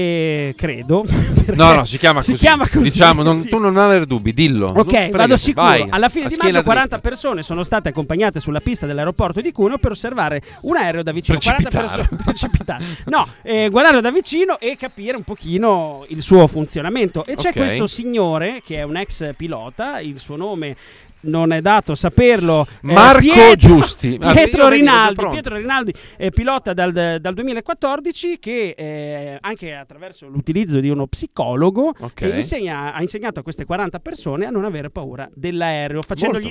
credo 0.56 1.04
No, 1.54 1.72
no, 1.72 1.84
si 1.84 1.98
chiama 1.98 2.22
si 2.22 2.32
così. 2.32 2.42
chiama 2.44 2.68
così, 2.68 2.84
Diciamo, 2.84 3.22
non- 3.22 3.40
sì. 3.40 3.48
tu 3.48 3.58
non 3.58 3.76
avere 3.76 4.06
dubbi, 4.06 4.32
dillo. 4.32 4.66
Ok, 4.66 4.88
fregati, 4.90 5.16
vado 5.16 5.36
sicuro. 5.36 5.64
vai, 5.66 5.86
Alla 5.88 6.08
fine 6.08 6.28
di 6.28 6.36
maggio 6.38 6.62
40 6.62 6.96
dritta. 6.96 6.98
persone 7.08 7.42
sono 7.42 7.62
state 7.64 7.88
accompagnate 7.88 8.38
sulla 8.40 8.60
pista 8.60 8.86
dell'aeroporto 8.86 9.40
di 9.40 9.50
Cuneo 9.52 9.78
per 9.78 9.90
osservare 9.90 10.40
un 10.62 10.76
aereo 10.76 11.02
da 11.02 11.10
vicino. 11.12 11.38
40 11.38 11.68
Precipitare. 11.68 12.02
persone 12.08 12.22
precipitare. 12.24 12.84
No, 13.06 13.26
eh, 13.42 13.68
guardarlo 13.70 14.00
da 14.00 14.10
vicino 14.12 14.58
e 14.60 14.76
capire 14.76 15.16
un 15.16 15.24
pochino 15.24 16.04
il 16.08 16.22
suo 16.22 16.46
funzionamento. 16.46 17.24
E 17.24 17.34
c'è 17.34 17.48
Ok. 17.48 17.56
questo 17.56 17.86
signore 17.88 18.62
che 18.64 18.76
è 18.76 18.82
un 18.82 18.96
ex 18.96 19.34
pilota, 19.36 19.98
il 20.00 20.18
suo 20.20 20.36
nome 20.36 20.76
non 21.22 21.52
è 21.52 21.60
dato 21.60 21.94
saperlo. 21.94 22.66
eh, 22.68 22.92
Marco 22.92 23.20
Pietro- 23.20 23.56
Giusti. 23.56 24.18
Ah, 24.22 24.32
Pietro 24.32 24.68
Rinaldi. 24.68 25.26
Pietro 25.30 25.56
Rinaldi 25.56 25.92
eh, 26.16 26.30
pilota 26.30 26.72
dal, 26.72 26.92
dal 27.20 27.34
2014 27.34 28.38
che 28.38 28.74
eh, 28.76 29.38
anche 29.40 29.74
attraverso 29.74 30.26
l'utilizzo 30.28 30.80
di 30.80 30.88
uno 30.88 31.06
psicologo 31.06 31.92
Ok. 31.98 32.22
eh, 32.22 32.36
insegna- 32.36 32.92
ha 32.94 33.00
insegnato 33.02 33.40
a 33.40 33.42
queste 33.42 33.64
40 33.64 33.98
persone 34.00 34.46
a 34.46 34.50
non 34.50 34.64
avere 34.64 34.90
paura 34.90 35.28
dell'aereo, 35.34 36.00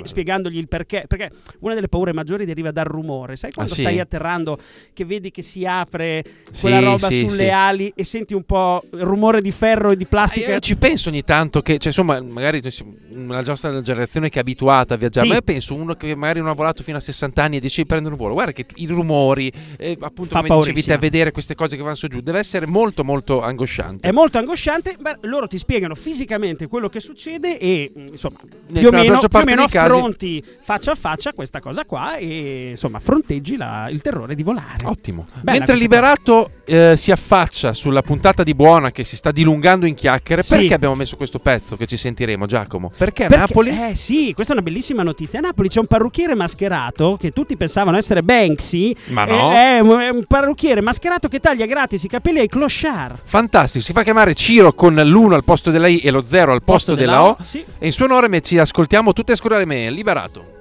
spiegandogli 0.04 0.56
il 0.58 0.68
perché. 0.68 1.04
Perché 1.06 1.30
una 1.60 1.74
delle 1.74 1.88
paure 1.88 2.12
maggiori 2.12 2.44
deriva 2.44 2.70
dal 2.70 2.84
rumore. 2.84 3.36
Sai 3.36 3.52
quando 3.52 3.72
Ah, 3.72 3.76
sì? 3.76 3.82
stai 3.82 4.00
atterrando 4.00 4.58
che 4.92 5.04
vedi 5.04 5.30
che 5.30 5.42
si 5.42 5.64
apre 5.66 6.22
Sì, 6.50 6.60
quella 6.62 6.80
roba 6.80 7.08
sì, 7.08 7.20
sulle 7.28 7.44
sì. 7.44 7.50
ali 7.50 7.92
e 7.94 8.04
senti 8.04 8.34
un 8.34 8.44
po' 8.44 8.82
il 8.92 9.00
rumore 9.00 9.40
di 9.40 9.50
ferro 9.50 9.90
e 9.90 9.96
di 9.96 10.04
Ah, 10.04 10.08
plastica? 10.08 10.52
io 10.52 10.58
ci 10.60 10.76
penso 10.76 11.08
ogni 11.08 11.22
tanto 11.24 11.62
che, 11.62 11.74
cioè, 11.78 11.88
insomma, 11.88 12.20
magari 12.20 12.60
la 12.62 13.40
nostra 13.42 13.80
generazione 13.82 14.28
che 14.28 14.36
è 14.40 14.40
abituata 14.62 14.94
a 14.94 14.96
viaggiare, 14.96 15.26
Sì. 15.26 15.32
ma 15.32 15.38
io 15.38 15.42
penso 15.44 15.74
uno 15.74 15.94
che 15.94 16.14
magari 16.14 16.40
non 16.40 16.48
ha 16.48 16.52
volato 16.52 16.82
fino 16.82 16.96
a 16.96 17.00
60 17.00 17.42
anni 17.42 17.56
e 17.56 17.60
decide 17.60 17.82
di 17.82 17.88
prendere 17.88 18.14
un 18.14 18.20
volo, 18.20 18.34
guarda 18.34 18.52
che 18.52 18.66
i 18.76 18.86
rumori, 18.86 19.52
eh, 19.76 19.96
appunto 20.00 20.30
Fa 20.32 20.42
come 20.42 20.58
dicevi 20.58 20.82
te, 20.82 20.96
vedere 20.98 21.30
queste 21.32 21.54
cose 21.54 21.76
che 21.76 21.82
vanno 21.82 21.94
su 21.94 22.06
giù, 22.08 22.20
deve 22.20 22.38
essere 22.38 22.66
molto 22.66 23.04
molto 23.04 23.42
angosciante. 23.42 24.08
È 24.08 24.12
molto 24.12 24.38
angosciante, 24.38 24.96
ma 25.00 25.16
loro 25.22 25.46
ti 25.46 25.58
spiegano 25.58 25.94
fisicamente 25.94 26.66
quello 26.68 26.88
che 26.88 27.00
succede 27.00 27.58
e 27.58 27.92
mh, 27.94 28.00
insomma 28.10 28.38
più 28.40 28.86
o 28.88 28.90
meno, 28.90 29.18
più 29.18 29.28
o 29.38 29.44
meno 29.44 29.64
dei 29.64 29.68
casi- 29.68 29.76
affronti 29.92 30.44
faccia 30.62 30.92
a 30.92 30.94
faccia 30.94 31.32
questa 31.32 31.60
cosa 31.60 31.84
qua 31.84 32.16
e 32.16 32.70
insomma 32.70 32.98
fronteggi 32.98 33.56
la- 33.56 33.88
il 33.90 34.00
terrore 34.00 34.34
di 34.34 34.42
volare. 34.42 34.84
Ottimo. 34.84 35.26
Bella 35.40 35.58
Mentre 35.58 35.76
Liberato 35.76 36.50
eh, 36.64 36.94
si 36.96 37.10
affaccia 37.10 37.72
sulla 37.72 38.02
puntata 38.02 38.42
di 38.42 38.54
Buona 38.54 38.90
che 38.92 39.04
si 39.04 39.16
sta 39.16 39.32
dilungando 39.32 39.86
in 39.86 39.94
chiacchiere, 39.94 40.42
Sì. 40.42 40.56
perché 40.56 40.74
abbiamo 40.74 40.94
messo 40.94 41.16
questo 41.16 41.38
pezzo 41.38 41.76
che 41.76 41.86
ci 41.86 41.96
sentiremo, 41.96 42.46
Giacomo? 42.46 42.90
Perché 42.96 43.26
Perché- 43.26 43.36
Napoli? 43.36 43.70
Eh 43.90 43.94
sì, 43.94 44.32
questa 44.52 44.58
è 44.58 44.60
una 44.60 44.62
bellissima 44.62 45.02
notizia. 45.02 45.38
A 45.38 45.42
Napoli 45.42 45.68
c'è 45.68 45.80
un 45.80 45.86
parrucchiere 45.86 46.34
mascherato 46.34 47.16
che 47.18 47.30
tutti 47.30 47.56
pensavano 47.56 47.96
essere 47.96 48.22
Banksy. 48.22 48.94
Ma 49.08 49.26
Eh, 49.26 49.30
no. 49.30 49.50
È, 49.52 49.78
un- 49.80 50.00
è 50.00 50.08
un 50.10 50.24
parrucchiere 50.26 50.80
mascherato 50.80 51.28
che 51.28 51.40
taglia 51.40 51.66
gratis 51.66 52.02
i 52.04 52.08
capelli 52.08 52.40
ai 52.40 52.48
clochard. 52.48 53.18
Fantastico, 53.24 53.84
si 53.84 53.92
fa 53.92 54.02
chiamare 54.02 54.34
Ciro 54.34 54.72
con 54.74 54.94
l'1 54.94 55.32
al 55.32 55.44
posto 55.44 55.70
della 55.70 55.88
I 55.88 55.98
e 55.98 56.10
lo 56.10 56.22
0 56.22 56.52
al 56.52 56.62
posto, 56.62 56.94
della 56.94 57.24
O. 57.24 57.36
Sì. 57.44 57.64
E 57.78 57.86
in 57.86 57.92
suo 57.92 58.04
onore 58.04 58.40
ci 58.42 58.58
ascoltiamo 58.58 59.12
tutte 59.12 59.32
a 59.32 59.36
scurare 59.36 59.64
me, 59.64 59.90
liberato. 59.90 60.60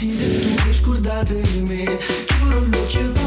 Coppa 0.00 0.06
nisi 0.06 0.40
tu 0.40 0.62
ti 0.62 0.72
scordate 0.72 1.40
di 1.40 1.60
me 1.60 1.98
Chiuro 2.26 2.60
l'occhio 2.60 3.12
pare 3.12 3.19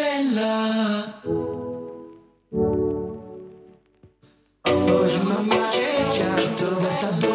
furcella 0.00 1.20
Poi 4.62 5.18
mamma 5.24 5.68
c'è 5.68 6.08
chiaro 6.08 6.48
Porta 6.56 7.10
dopo 7.18 7.29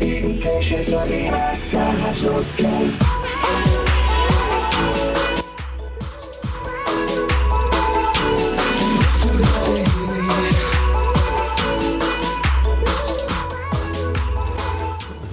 Invece 0.00 0.82
sono 0.82 1.04
rimasta 1.04 2.12
sotto 2.12 3.18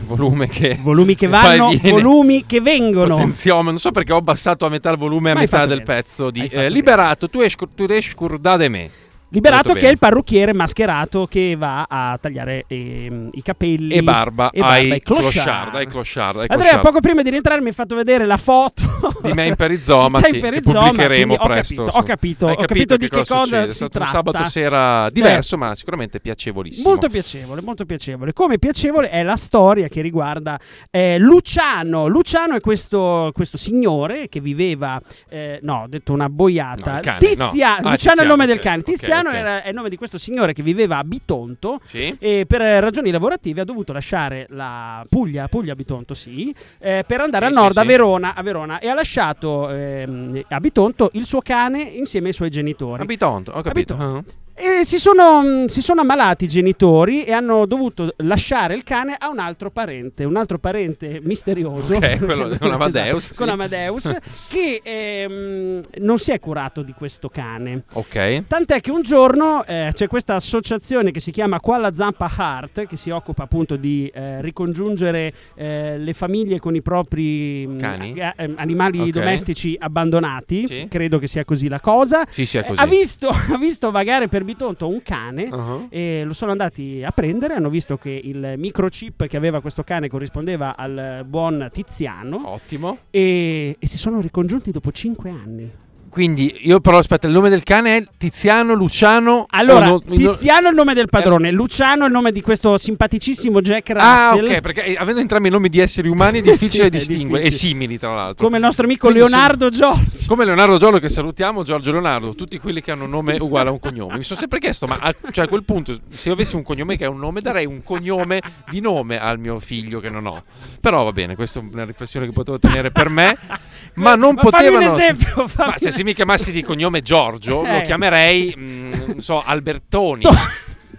Volume 0.07 0.47
che... 0.47 0.77
Volumi 0.81 1.15
che 1.15 1.27
va 1.27 1.41
vanno, 1.41 1.71
volumi 1.83 2.45
che 2.45 2.59
vengono. 2.59 3.15
Potenziome, 3.15 3.69
non 3.69 3.79
so 3.79 3.91
perché 3.91 4.11
ho 4.11 4.17
abbassato 4.17 4.65
a 4.65 4.69
metà 4.69 4.89
il 4.89 4.97
volume 4.97 5.31
a 5.31 5.33
Ma 5.35 5.39
metà 5.41 5.65
del 5.65 5.83
bene. 5.83 6.01
pezzo 6.01 6.29
di 6.29 6.45
eh, 6.47 6.69
Liberato, 6.69 7.29
tu 7.29 7.39
esci 7.39 7.57
tu 7.73 7.85
esci 7.87 8.09
scordate 8.11 8.67
me. 8.67 8.89
Liberato 9.29 9.73
che 9.73 9.87
è 9.87 9.91
il 9.91 9.97
parrucchiere 9.97 10.53
mascherato 10.53 11.27
che 11.27 11.55
va 11.57 11.85
a 11.87 12.17
tagliare 12.19 12.63
ehm, 12.67 13.29
i 13.33 13.41
capelli 13.41 13.93
E 13.95 14.01
barba, 14.01 14.49
e 14.51 14.59
barba 14.59 14.73
ai 14.75 14.91
ai 14.91 15.01
clochard. 15.01 15.75
ai 15.75 15.87
clochard, 15.87 16.37
ai 16.39 16.45
Andrea, 16.47 16.69
clochard. 16.71 16.81
poco 16.81 16.99
prima 17.01 17.21
di 17.23 17.29
rientrare 17.29 17.59
mi 17.59 17.67
hai 17.67 17.73
fatto 17.73 17.95
vedere 17.95 18.25
la 18.25 18.37
foto 18.37 18.83
Di 19.21 19.33
me 19.33 19.47
in 19.47 19.55
perizoma, 19.55 20.19
sì, 20.23 20.27
in 20.27 20.33
che 20.35 20.39
perizoma, 20.49 20.79
pubblicheremo 20.85 21.33
ho 21.33 21.43
presto. 21.45 21.83
capito, 21.83 21.97
ho 21.97 22.03
capito, 22.03 22.47
ho 22.47 22.55
capito 22.55 22.97
di 22.97 23.09
che 23.09 23.25
cosa 23.25 23.43
succede. 23.43 23.65
È 23.65 23.69
si 23.69 23.75
stato 23.75 23.97
un 23.97 24.03
tratta. 24.03 24.11
sabato 24.17 24.43
sera 24.49 25.09
diverso, 25.09 25.57
ma 25.57 25.75
sicuramente 25.75 26.19
piacevolissimo. 26.21 26.87
Molto 26.89 27.09
piacevole, 27.09 27.61
molto 27.61 27.85
piacevole. 27.85 28.31
Come 28.31 28.57
piacevole 28.59 29.09
è 29.09 29.23
la 29.23 29.35
storia 29.35 29.89
che 29.89 29.99
riguarda 30.01 30.57
eh, 30.89 31.17
Luciano. 31.17 32.07
Luciano 32.07 32.55
è 32.55 32.61
questo, 32.61 33.31
questo 33.33 33.57
signore 33.57 34.29
che 34.29 34.39
viveva, 34.39 35.01
eh, 35.29 35.59
no, 35.63 35.81
ho 35.83 35.87
detto 35.87 36.13
una 36.13 36.29
boiata. 36.29 36.93
No, 36.93 36.99
cane, 37.01 37.17
Tizia- 37.19 37.77
no. 37.79 37.87
Ah, 37.89 37.91
Luciano 37.91 38.19
è 38.19 38.23
il 38.23 38.27
nome 38.29 38.45
Tiziano, 38.45 38.45
del 38.45 38.59
cane. 38.59 38.81
ok, 38.81 38.85
Tiziano 39.23 39.29
ok. 39.29 39.35
era- 39.35 39.63
è 39.63 39.69
il 39.69 39.75
nome 39.75 39.89
di 39.89 39.95
questo 39.97 40.17
signore 40.17 40.53
che 40.53 40.63
viveva 40.63 40.97
a 40.97 41.03
Bitonto. 41.03 41.79
Sì? 41.87 42.15
E 42.19 42.45
per 42.47 42.61
ragioni 42.61 43.11
lavorative 43.11 43.61
ha 43.61 43.65
dovuto 43.65 43.93
lasciare 43.93 44.47
la 44.49 45.05
Puglia, 45.09 45.47
Puglia 45.47 45.75
Bitonto, 45.75 46.13
sì, 46.13 46.53
eh, 46.79 47.03
per 47.05 47.21
andare 47.21 47.47
Sì, 47.47 47.51
a 47.51 47.55
nord 47.55 47.73
sì, 47.73 47.79
a. 47.79 47.83
Verona, 47.83 48.35
a 48.35 48.41
Verona 48.41 48.79
e 48.79 48.87
ha 48.89 48.93
lasciato 48.93 49.69
ehm, 49.69 50.43
a 50.47 50.59
Bitonto 50.59 51.09
il 51.13 51.25
suo 51.25 51.41
cane 51.41 51.81
insieme 51.81 52.27
ai 52.27 52.33
suoi 52.33 52.49
genitori. 52.49 53.01
Abitonto, 53.01 53.51
ho 53.51 53.61
capito. 53.61 53.93
Abitonto. 53.93 54.33
E 54.59 54.83
si 54.85 54.97
sono, 54.97 55.41
mh, 55.43 55.65
si 55.67 55.81
sono 55.81 56.01
ammalati 56.01 56.45
i 56.45 56.47
genitori 56.47 57.23
e 57.23 57.31
hanno 57.31 57.67
dovuto 57.67 58.11
lasciare 58.17 58.73
il 58.73 58.81
cane 58.81 59.15
a 59.15 59.29
un 59.29 59.37
altro 59.37 59.69
parente, 59.69 60.23
un 60.23 60.35
altro 60.35 60.57
parente 60.57 61.19
misterioso. 61.21 61.93
Ok, 61.93 62.25
quello 62.25 62.57
con 62.57 62.71
Amadeus, 62.71 63.17
Esatto, 63.17 63.33
sì. 63.33 63.39
con 63.39 63.49
Amadeus, 63.49 64.15
che 64.49 64.81
ehm, 64.83 65.81
non 65.99 66.17
si 66.17 66.31
è 66.31 66.39
curato 66.39 66.81
di 66.81 66.93
questo 66.93 67.29
cane. 67.29 67.83
Ok. 67.93 68.45
Tant'è 68.47 68.81
che 68.81 68.89
un 68.89 69.03
giorno 69.03 69.63
eh, 69.63 69.89
c'è 69.93 70.07
questa 70.07 70.33
associazione 70.33 71.11
che 71.11 71.19
si 71.19 71.29
chiama 71.29 71.59
Qua 71.59 71.77
la 71.77 71.93
Zampa 71.93 72.27
Heart, 72.35 72.87
che 72.87 72.97
si 72.97 73.11
occupa 73.11 73.43
appunto 73.43 73.75
di 73.75 74.11
eh, 74.11 74.41
ricongiungere 74.41 75.33
eh, 75.53 75.99
le 75.99 76.13
famiglie 76.13 76.57
con 76.59 76.75
i 76.75 76.81
propri 76.81 77.67
mh, 77.67 77.77
Cani? 77.77 78.19
a- 78.21 78.33
eh, 78.35 78.51
animali 78.55 79.01
Ok. 79.01 79.09
domestici 79.09 79.77
abbandonati. 79.79 80.65
Sì. 80.65 80.87
Credo 80.89 81.19
che 81.19 81.27
sia 81.27 81.45
così 81.45 81.67
la 81.67 81.79
cosa. 81.79 82.25
Sì, 82.31 82.41
è 82.41 82.57
Eh, 82.61 82.63
così. 82.65 82.79
ha, 82.81 82.85
visto, 82.87 83.27
ha 83.29 83.57
visto 83.59 83.91
vagare 83.91 84.27
per 84.27 84.45
Bitonto 84.47 84.87
un 84.87 85.03
cane. 85.03 85.49
Uh-huh. 85.51 85.87
E 85.89 86.23
lo 86.23 86.33
sono 86.33 86.51
andati 86.51 87.03
a 87.03 87.11
prendere, 87.11 87.53
hanno 87.53 87.69
visto 87.69 87.97
che 87.97 88.09
il 88.23 88.53
microchip 88.55 89.27
che 89.27 89.35
aveva 89.35 89.59
questo 89.59 89.83
cane 89.83 90.07
corrispondeva 90.07 90.77
al 90.77 91.25
buon 91.27 91.69
Tiziano 91.71 92.49
Ottimo. 92.51 92.97
e, 93.09 93.75
e 93.77 93.87
si 93.87 93.97
sono 93.97 94.21
ricongiunti 94.21 94.71
dopo 94.71 94.91
cinque 94.93 95.29
anni. 95.29 95.69
Quindi 96.09 96.57
io 96.61 96.79
però 96.79 96.97
aspetta, 96.97 97.27
il 97.27 97.33
nome 97.33 97.49
del 97.49 97.63
cane 97.63 97.97
è 97.97 98.03
Tiziano, 98.17 98.73
Luciano. 98.73 99.45
Allora, 99.49 99.85
no- 99.87 100.01
Tiziano 100.01 100.67
è 100.67 100.69
il 100.69 100.75
nome 100.75 100.93
del 100.93 101.07
padrone, 101.09 101.51
Luciano 101.51 102.03
è 102.03 102.07
il 102.07 102.11
nome 102.11 102.31
di 102.31 102.41
questo 102.41 102.77
simpaticissimo 102.77 103.61
Jack 103.61 103.91
Ah, 103.95 104.31
Russell. 104.31 104.51
ok, 104.53 104.61
perché 104.61 104.83
eh, 104.85 104.95
avendo 104.97 105.19
entrambi 105.21 105.47
i 105.49 105.51
nomi 105.51 105.69
di 105.69 105.79
esseri 105.79 106.07
umani 106.09 106.39
è 106.39 106.41
difficile 106.43 106.85
Sì, 106.85 106.89
distinguere, 106.89 107.43
e 107.45 107.51
simili 107.51 107.99
tra 107.99 108.15
l'altro. 108.15 108.43
Come 108.45 108.57
il 108.57 108.63
nostro 108.63 108.85
amico 108.85 109.09
Quindi 109.09 109.27
Leonardo 109.29 109.69
Giorgi. 109.69 110.25
Come 110.25 110.45
Leonardo 110.45 110.77
Giorgio 110.77 110.99
che 110.99 111.09
salutiamo, 111.09 111.63
Giorgio 111.63 111.91
Leonardo, 111.91 112.33
tutti 112.35 112.57
quelli 112.59 112.81
che 112.81 112.91
hanno 112.91 113.03
un 113.03 113.09
nome 113.11 113.37
uguale 113.39 113.69
a 113.69 113.71
un 113.71 113.79
cognome. 113.79 114.17
Mi 114.17 114.23
sono 114.23 114.39
sempre 114.39 114.59
chiesto, 114.59 114.87
ma 114.87 114.97
a, 114.99 115.13
cioè 115.31 115.45
a 115.45 115.47
quel 115.47 115.63
punto, 115.63 115.99
se 116.09 116.29
io 116.29 116.33
avessi 116.33 116.55
un 116.55 116.63
cognome 116.63 116.97
che 116.97 117.05
è 117.05 117.07
un 117.07 117.19
nome, 117.19 117.41
darei 117.41 117.65
un 117.65 117.83
cognome 117.83 118.41
di 118.69 118.79
nome 118.81 119.19
al 119.19 119.39
mio 119.39 119.59
figlio 119.59 119.99
che 119.99 120.09
non 120.09 120.25
ho. 120.25 120.43
Però 120.81 121.03
va 121.03 121.11
bene, 121.11 121.35
questa 121.35 121.59
è 121.59 121.63
una 121.71 121.85
riflessione 121.85 122.25
che 122.25 122.31
potevo 122.31 122.57
tenere 122.59 122.91
per 122.91 123.09
me, 123.09 123.37
ma 123.95 124.15
non 124.15 124.33
Ma 124.35 124.41
potevano... 124.41 124.77
un 124.77 124.83
esempio. 124.91 125.47
fammi 125.47 125.71
Ma 125.71 125.77
se, 125.77 125.91
se 125.97 126.03
mi 126.03 126.13
chiamassi 126.13 126.51
di 126.51 126.63
cognome 126.63 127.01
Giorgio, 127.01 127.65
Eh. 127.65 127.73
lo 127.79 127.81
chiamerei, 127.81 128.53
mm, 128.57 128.91
non 129.07 129.19
so, 129.19 129.41
Albertoni. 129.43 130.21
To- 130.21 130.35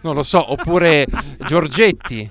non 0.02 0.14
lo 0.14 0.22
so, 0.22 0.52
oppure 0.52 1.06
Giorgetti. 1.44 2.28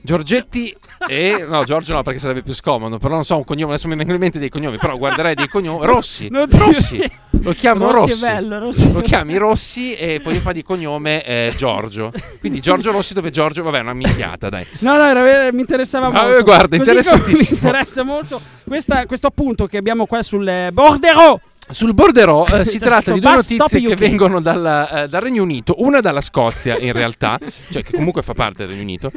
Giorgetti 0.00 0.72
e 1.08 1.44
no, 1.48 1.64
Giorgio 1.64 1.92
no 1.92 2.02
perché 2.04 2.20
sarebbe 2.20 2.42
più 2.42 2.54
scomodo, 2.54 2.96
però 2.98 3.14
non 3.14 3.24
so 3.24 3.36
un 3.38 3.44
cognome, 3.44 3.72
adesso 3.72 3.88
mi 3.88 3.96
vengono 3.96 4.14
in 4.14 4.22
mente 4.22 4.38
dei 4.38 4.48
cognomi, 4.50 4.76
però 4.78 4.96
guarderei 4.96 5.34
dei 5.34 5.48
cognomi 5.48 5.84
Rossi. 5.84 6.28
Non 6.30 6.46
Rossi. 6.48 7.02
Lo 7.42 7.52
chiamo 7.52 7.90
Rossi 7.90 8.10
Rossi. 8.10 8.20
bello, 8.20 8.58
Rossi. 8.60 8.92
Lo 8.92 9.00
chiami 9.00 9.36
Rossi 9.36 9.94
e 9.94 10.20
poi 10.22 10.34
gli 10.34 10.38
fa 10.38 10.52
di 10.52 10.62
cognome 10.62 11.24
eh, 11.24 11.52
Giorgio. 11.56 12.12
Quindi 12.38 12.60
Giorgio 12.60 12.92
Rossi 12.92 13.14
dove 13.14 13.30
Giorgio, 13.30 13.64
vabbè, 13.64 13.80
una 13.80 13.94
minchiata, 13.94 14.48
dai. 14.48 14.64
No, 14.80 14.96
no, 14.96 15.04
era- 15.06 15.50
mi 15.52 15.60
interessava 15.60 16.06
Ah, 16.06 16.22
molto. 16.28 16.42
guarda, 16.44 16.68
Così 16.76 16.88
interessantissimo. 16.90 17.58
Mi 17.60 17.66
interessa 17.66 18.02
molto 18.04 18.40
questa- 18.64 19.06
questo 19.06 19.26
appunto 19.26 19.66
che 19.66 19.76
abbiamo 19.76 20.06
qua 20.06 20.22
sul 20.22 20.46
eh, 20.46 20.70
Borderò. 20.72 21.36
Sul 21.68 21.94
borderò 21.94 22.46
eh, 22.46 22.64
si 22.66 22.78
tratta 22.78 23.12
di 23.12 23.20
due 23.20 23.34
notizie 23.34 23.80
che 23.80 23.96
vengono 23.96 24.40
dalla, 24.40 25.04
eh, 25.04 25.08
dal 25.08 25.20
Regno 25.20 25.42
Unito, 25.42 25.74
una 25.78 26.00
dalla 26.00 26.20
Scozia 26.20 26.78
in 26.78 26.92
realtà, 26.92 27.38
cioè 27.70 27.82
che 27.82 27.92
comunque 27.92 28.22
fa 28.22 28.34
parte 28.34 28.58
del 28.66 28.68
Regno 28.68 28.82
Unito, 28.82 29.10